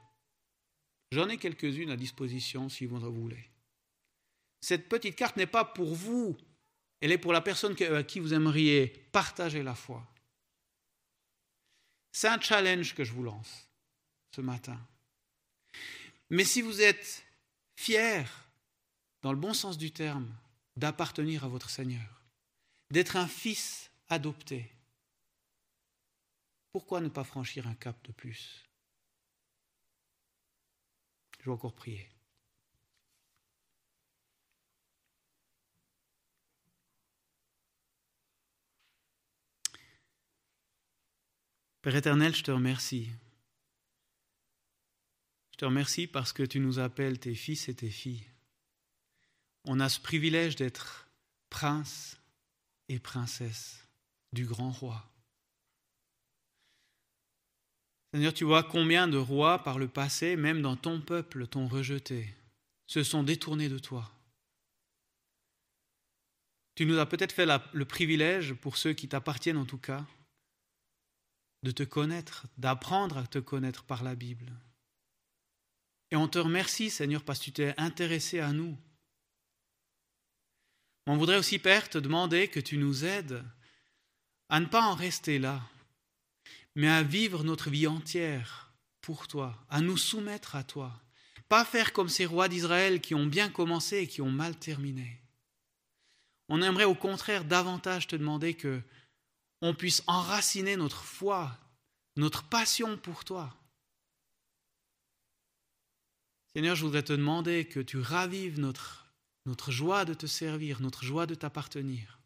J'en 1.12 1.28
ai 1.28 1.36
quelques-unes 1.36 1.90
à 1.90 1.96
disposition 1.96 2.68
si 2.68 2.86
vous 2.86 3.04
en 3.04 3.10
voulez. 3.10 3.50
Cette 4.60 4.88
petite 4.88 5.16
carte 5.16 5.36
n'est 5.36 5.46
pas 5.46 5.64
pour 5.64 5.94
vous, 5.94 6.36
elle 7.00 7.12
est 7.12 7.18
pour 7.18 7.32
la 7.32 7.42
personne 7.42 7.76
à 7.82 8.02
qui 8.02 8.18
vous 8.18 8.32
aimeriez 8.32 8.86
partager 9.12 9.62
la 9.62 9.74
foi. 9.74 10.06
C'est 12.12 12.28
un 12.28 12.40
challenge 12.40 12.94
que 12.94 13.04
je 13.04 13.12
vous 13.12 13.24
lance 13.24 13.68
ce 14.34 14.40
matin. 14.40 14.80
Mais 16.30 16.44
si 16.44 16.62
vous 16.62 16.80
êtes 16.80 17.24
fier, 17.76 18.48
dans 19.22 19.32
le 19.32 19.38
bon 19.38 19.52
sens 19.52 19.76
du 19.76 19.90
terme, 19.90 20.32
d'appartenir 20.76 21.44
à 21.44 21.48
votre 21.48 21.70
Seigneur, 21.70 22.22
d'être 22.90 23.16
un 23.16 23.28
fils 23.28 23.90
adopté, 24.08 24.73
pourquoi 26.74 27.00
ne 27.00 27.08
pas 27.08 27.22
franchir 27.22 27.68
un 27.68 27.76
cap 27.76 27.96
de 28.04 28.10
plus? 28.10 28.68
Je 31.38 31.44
vais 31.44 31.52
encore 31.52 31.72
prier. 31.72 32.10
Père 41.80 41.94
éternel, 41.94 42.34
je 42.34 42.42
te 42.42 42.50
remercie. 42.50 43.08
Je 45.52 45.58
te 45.58 45.64
remercie 45.64 46.08
parce 46.08 46.32
que 46.32 46.42
tu 46.42 46.58
nous 46.58 46.80
appelles 46.80 47.20
tes 47.20 47.36
fils 47.36 47.68
et 47.68 47.76
tes 47.76 47.88
filles. 47.88 48.28
On 49.62 49.78
a 49.78 49.88
ce 49.88 50.00
privilège 50.00 50.56
d'être 50.56 51.08
prince 51.50 52.20
et 52.88 52.98
princesse 52.98 53.86
du 54.32 54.44
grand 54.44 54.72
roi. 54.72 55.13
Seigneur, 58.14 58.32
tu 58.32 58.44
vois 58.44 58.62
combien 58.62 59.08
de 59.08 59.16
rois 59.16 59.64
par 59.64 59.76
le 59.76 59.88
passé, 59.88 60.36
même 60.36 60.62
dans 60.62 60.76
ton 60.76 61.00
peuple, 61.00 61.48
t'ont 61.48 61.66
rejeté, 61.66 62.32
se 62.86 63.02
sont 63.02 63.24
détournés 63.24 63.68
de 63.68 63.80
toi. 63.80 64.08
Tu 66.76 66.86
nous 66.86 67.00
as 67.00 67.06
peut-être 67.06 67.32
fait 67.32 67.48
le 67.72 67.84
privilège, 67.84 68.54
pour 68.54 68.76
ceux 68.76 68.92
qui 68.92 69.08
t'appartiennent 69.08 69.56
en 69.56 69.64
tout 69.64 69.78
cas, 69.78 70.06
de 71.64 71.72
te 71.72 71.82
connaître, 71.82 72.46
d'apprendre 72.56 73.18
à 73.18 73.26
te 73.26 73.40
connaître 73.40 73.82
par 73.82 74.04
la 74.04 74.14
Bible. 74.14 74.52
Et 76.12 76.16
on 76.16 76.28
te 76.28 76.38
remercie, 76.38 76.90
Seigneur, 76.90 77.24
parce 77.24 77.40
que 77.40 77.46
tu 77.46 77.52
t'es 77.52 77.74
intéressé 77.78 78.38
à 78.38 78.52
nous. 78.52 78.78
On 81.08 81.16
voudrait 81.16 81.38
aussi, 81.38 81.58
Père, 81.58 81.90
te 81.90 81.98
demander 81.98 82.46
que 82.46 82.60
tu 82.60 82.78
nous 82.78 83.04
aides 83.04 83.42
à 84.50 84.60
ne 84.60 84.66
pas 84.66 84.82
en 84.82 84.94
rester 84.94 85.40
là, 85.40 85.68
mais 86.74 86.88
à 86.88 87.02
vivre 87.02 87.44
notre 87.44 87.70
vie 87.70 87.86
entière 87.86 88.72
pour 89.00 89.28
toi, 89.28 89.56
à 89.68 89.80
nous 89.80 89.96
soumettre 89.96 90.56
à 90.56 90.64
toi. 90.64 90.92
Pas 91.48 91.64
faire 91.64 91.92
comme 91.92 92.08
ces 92.08 92.26
rois 92.26 92.48
d'Israël 92.48 93.00
qui 93.00 93.14
ont 93.14 93.26
bien 93.26 93.50
commencé 93.50 93.98
et 93.98 94.06
qui 94.06 94.22
ont 94.22 94.30
mal 94.30 94.56
terminé. 94.56 95.20
On 96.48 96.62
aimerait 96.62 96.84
au 96.84 96.94
contraire 96.94 97.44
davantage 97.44 98.06
te 98.06 98.16
demander 98.16 98.54
que 98.54 98.82
on 99.60 99.74
puisse 99.74 100.02
enraciner 100.06 100.76
notre 100.76 101.04
foi, 101.04 101.56
notre 102.16 102.44
passion 102.44 102.96
pour 102.98 103.24
toi. 103.24 103.54
Seigneur, 106.54 106.76
je 106.76 106.84
voudrais 106.84 107.02
te 107.02 107.12
demander 107.12 107.66
que 107.66 107.80
tu 107.80 107.98
ravives 107.98 108.60
notre, 108.60 109.06
notre 109.46 109.72
joie 109.72 110.04
de 110.04 110.14
te 110.14 110.26
servir, 110.26 110.80
notre 110.80 111.04
joie 111.04 111.26
de 111.26 111.34
t'appartenir. 111.34 112.20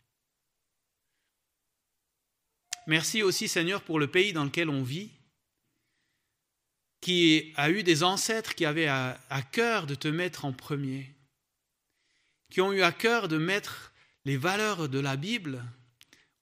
Merci 2.89 3.22
aussi, 3.22 3.49
Seigneur, 3.49 3.82
pour 3.82 3.99
le 3.99 4.07
pays 4.07 4.32
dans 4.32 4.45
lequel 4.45 4.70
on 4.70 4.82
vit, 4.82 5.11
qui 7.03 7.53
a 7.57 7.70
eu 7.70 7.82
des 7.82 8.03
ancêtres 8.03 8.55
qui 8.55 8.64
avaient 8.64 8.89
à, 8.89 9.18
cœur 9.53 9.86
de 9.86 9.95
te 9.95 10.09
mettre 10.09 10.47
en 10.47 10.55
premier, 10.55 11.14
qui 12.51 12.62
ont 12.62 12.72
eu 12.72 12.80
à 12.80 12.91
cœur 12.91 13.28
de 13.28 13.36
mettre 13.36 13.93
les 14.24 14.39
valeurs 14.39 14.89
de 14.89 14.99
la 14.99 15.16
Bible 15.16 15.62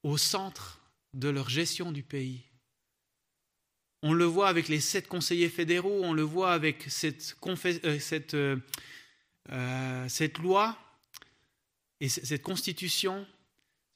au 0.04 0.16
centre 0.16 0.80
de 1.14 1.28
leur 1.28 1.48
gestion 1.48 1.90
du 1.90 2.04
pays. 2.04 2.44
On 4.02 4.12
le 4.12 4.24
voit 4.24 4.48
avec 4.48 4.68
les 4.68 4.80
sept 4.80 5.08
conseillers 5.08 5.48
fédéraux, 5.48 6.04
on 6.04 6.12
le 6.12 6.22
voit 6.22 6.52
avec 6.52 6.84
cette, 6.88 7.34
euh, 7.44 7.96
euh, 8.34 8.56
euh, 9.50 10.08
cette 10.08 10.38
loi 10.38 10.78
et 11.98 12.08
cette 12.08 12.42
constitution 12.42 13.26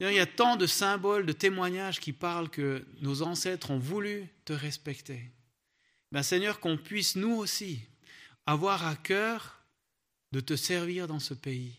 il 0.08 0.14
y 0.14 0.18
a 0.18 0.26
tant 0.26 0.56
de 0.56 0.66
symboles, 0.66 1.26
de 1.26 1.32
témoignages 1.32 2.00
qui 2.00 2.12
parlent 2.12 2.48
que 2.48 2.86
nos 3.02 3.22
ancêtres 3.22 3.70
ont 3.70 3.78
voulu 3.78 4.28
te 4.46 4.52
respecter. 4.52 5.30
Ben, 6.10 6.22
Seigneur, 6.22 6.58
qu'on 6.58 6.78
puisse 6.78 7.16
nous 7.16 7.34
aussi 7.34 7.80
avoir 8.46 8.86
à 8.86 8.96
cœur 8.96 9.60
de 10.32 10.40
te 10.40 10.56
servir 10.56 11.06
dans 11.06 11.18
ce 11.18 11.34
pays, 11.34 11.76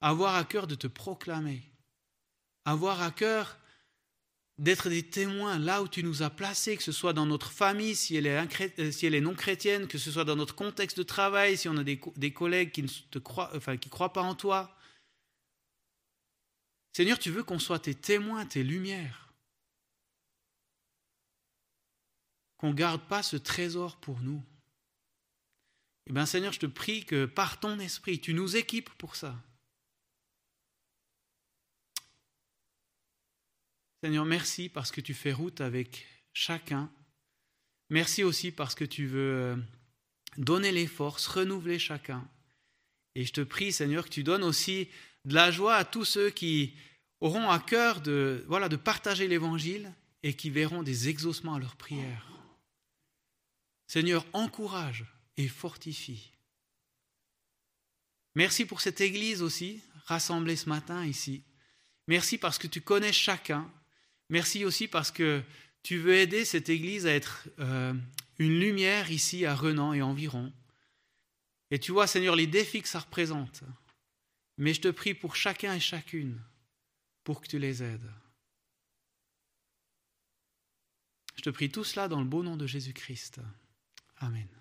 avoir 0.00 0.36
à 0.36 0.44
cœur 0.44 0.66
de 0.66 0.76
te 0.76 0.86
proclamer, 0.86 1.62
avoir 2.64 3.02
à 3.02 3.10
cœur 3.10 3.58
d'être 4.58 4.90
des 4.90 5.02
témoins 5.02 5.58
là 5.58 5.82
où 5.82 5.88
tu 5.88 6.04
nous 6.04 6.22
as 6.22 6.30
placés, 6.30 6.76
que 6.76 6.82
ce 6.82 6.92
soit 6.92 7.14
dans 7.14 7.26
notre 7.26 7.50
famille, 7.50 7.96
si 7.96 8.14
elle 8.16 8.26
est, 8.26 8.38
euh, 8.38 9.20
non 9.20 9.34
chrétienne, 9.34 9.88
que 9.88 9.98
ce 9.98 10.12
soit 10.12 10.24
dans 10.24 10.36
notre 10.36 10.54
contexte 10.54 10.98
de 10.98 11.02
travail, 11.02 11.56
si 11.56 11.68
on 11.68 11.76
a 11.78 11.84
des, 11.84 12.32
collègues 12.32 12.70
qui 12.70 12.82
ne 12.82 13.18
croient 13.18 14.12
pas 14.12 14.22
en 14.22 14.34
toi, 14.34 14.76
Seigneur, 16.92 17.18
tu 17.18 17.30
veux 17.30 17.44
qu'on 17.44 17.58
soit 17.58 17.78
tes 17.78 17.94
témoins, 17.94 18.46
tes 18.46 18.62
lumières. 18.62 19.32
Qu'on 22.56 22.70
ne 22.70 22.74
garde 22.74 23.06
pas 23.08 23.22
ce 23.22 23.36
trésor 23.36 24.00
pour 24.00 24.20
nous. 24.20 24.44
Eh 26.06 26.12
bien, 26.12 26.26
Seigneur, 26.26 26.52
je 26.52 26.58
te 26.58 26.66
prie 26.66 27.04
que 27.04 27.24
par 27.26 27.60
ton 27.60 27.78
esprit, 27.78 28.20
tu 28.20 28.34
nous 28.34 28.56
équipes 28.56 28.90
pour 28.90 29.16
ça. 29.16 29.40
Seigneur, 34.02 34.24
merci 34.24 34.68
parce 34.68 34.90
que 34.90 35.00
tu 35.00 35.14
fais 35.14 35.32
route 35.32 35.60
avec 35.60 36.06
chacun. 36.32 36.90
Merci 37.90 38.24
aussi 38.24 38.50
parce 38.50 38.74
que 38.74 38.84
tu 38.84 39.06
veux 39.06 39.34
euh, 39.34 39.56
donner 40.38 40.72
les 40.72 40.86
forces, 40.86 41.26
renouveler 41.26 41.78
chacun. 41.78 42.26
Et 43.14 43.24
je 43.24 43.32
te 43.32 43.40
prie, 43.40 43.72
Seigneur, 43.72 44.04
que 44.04 44.10
tu 44.10 44.22
donnes 44.22 44.44
aussi 44.44 44.88
de 45.24 45.34
la 45.34 45.50
joie 45.50 45.76
à 45.76 45.84
tous 45.84 46.04
ceux 46.04 46.30
qui 46.30 46.74
auront 47.20 47.50
à 47.50 47.58
cœur 47.58 48.00
de, 48.00 48.44
voilà, 48.48 48.68
de 48.68 48.76
partager 48.76 49.28
l'Évangile 49.28 49.92
et 50.22 50.34
qui 50.34 50.50
verront 50.50 50.82
des 50.82 51.08
exaucements 51.08 51.54
à 51.54 51.58
leurs 51.58 51.76
prières. 51.76 52.26
Seigneur, 53.86 54.24
encourage 54.32 55.04
et 55.36 55.48
fortifie. 55.48 56.30
Merci 58.34 58.64
pour 58.64 58.80
cette 58.80 59.00
Église 59.00 59.42
aussi, 59.42 59.82
rassemblée 60.04 60.56
ce 60.56 60.68
matin 60.68 61.04
ici. 61.04 61.42
Merci 62.06 62.38
parce 62.38 62.58
que 62.58 62.66
tu 62.66 62.80
connais 62.80 63.12
chacun. 63.12 63.70
Merci 64.28 64.64
aussi 64.64 64.86
parce 64.88 65.10
que 65.10 65.42
tu 65.82 65.98
veux 65.98 66.14
aider 66.14 66.44
cette 66.44 66.68
Église 66.68 67.06
à 67.06 67.12
être 67.12 67.48
euh, 67.58 67.92
une 68.38 68.60
lumière 68.60 69.10
ici 69.10 69.44
à 69.44 69.54
Renan 69.54 69.92
et 69.92 70.02
environ. 70.02 70.52
Et 71.70 71.78
tu 71.78 71.92
vois, 71.92 72.06
Seigneur, 72.06 72.36
les 72.36 72.46
défis 72.46 72.82
que 72.82 72.88
ça 72.88 73.00
représente. 73.00 73.62
Mais 74.60 74.74
je 74.74 74.82
te 74.82 74.88
prie 74.88 75.14
pour 75.14 75.36
chacun 75.36 75.72
et 75.72 75.80
chacune, 75.80 76.38
pour 77.24 77.40
que 77.40 77.48
tu 77.48 77.58
les 77.58 77.82
aides. 77.82 78.12
Je 81.36 81.40
te 81.40 81.48
prie 81.48 81.72
tout 81.72 81.82
cela 81.82 82.08
dans 82.08 82.20
le 82.20 82.26
beau 82.26 82.42
nom 82.42 82.58
de 82.58 82.66
Jésus-Christ. 82.66 83.40
Amen. 84.18 84.59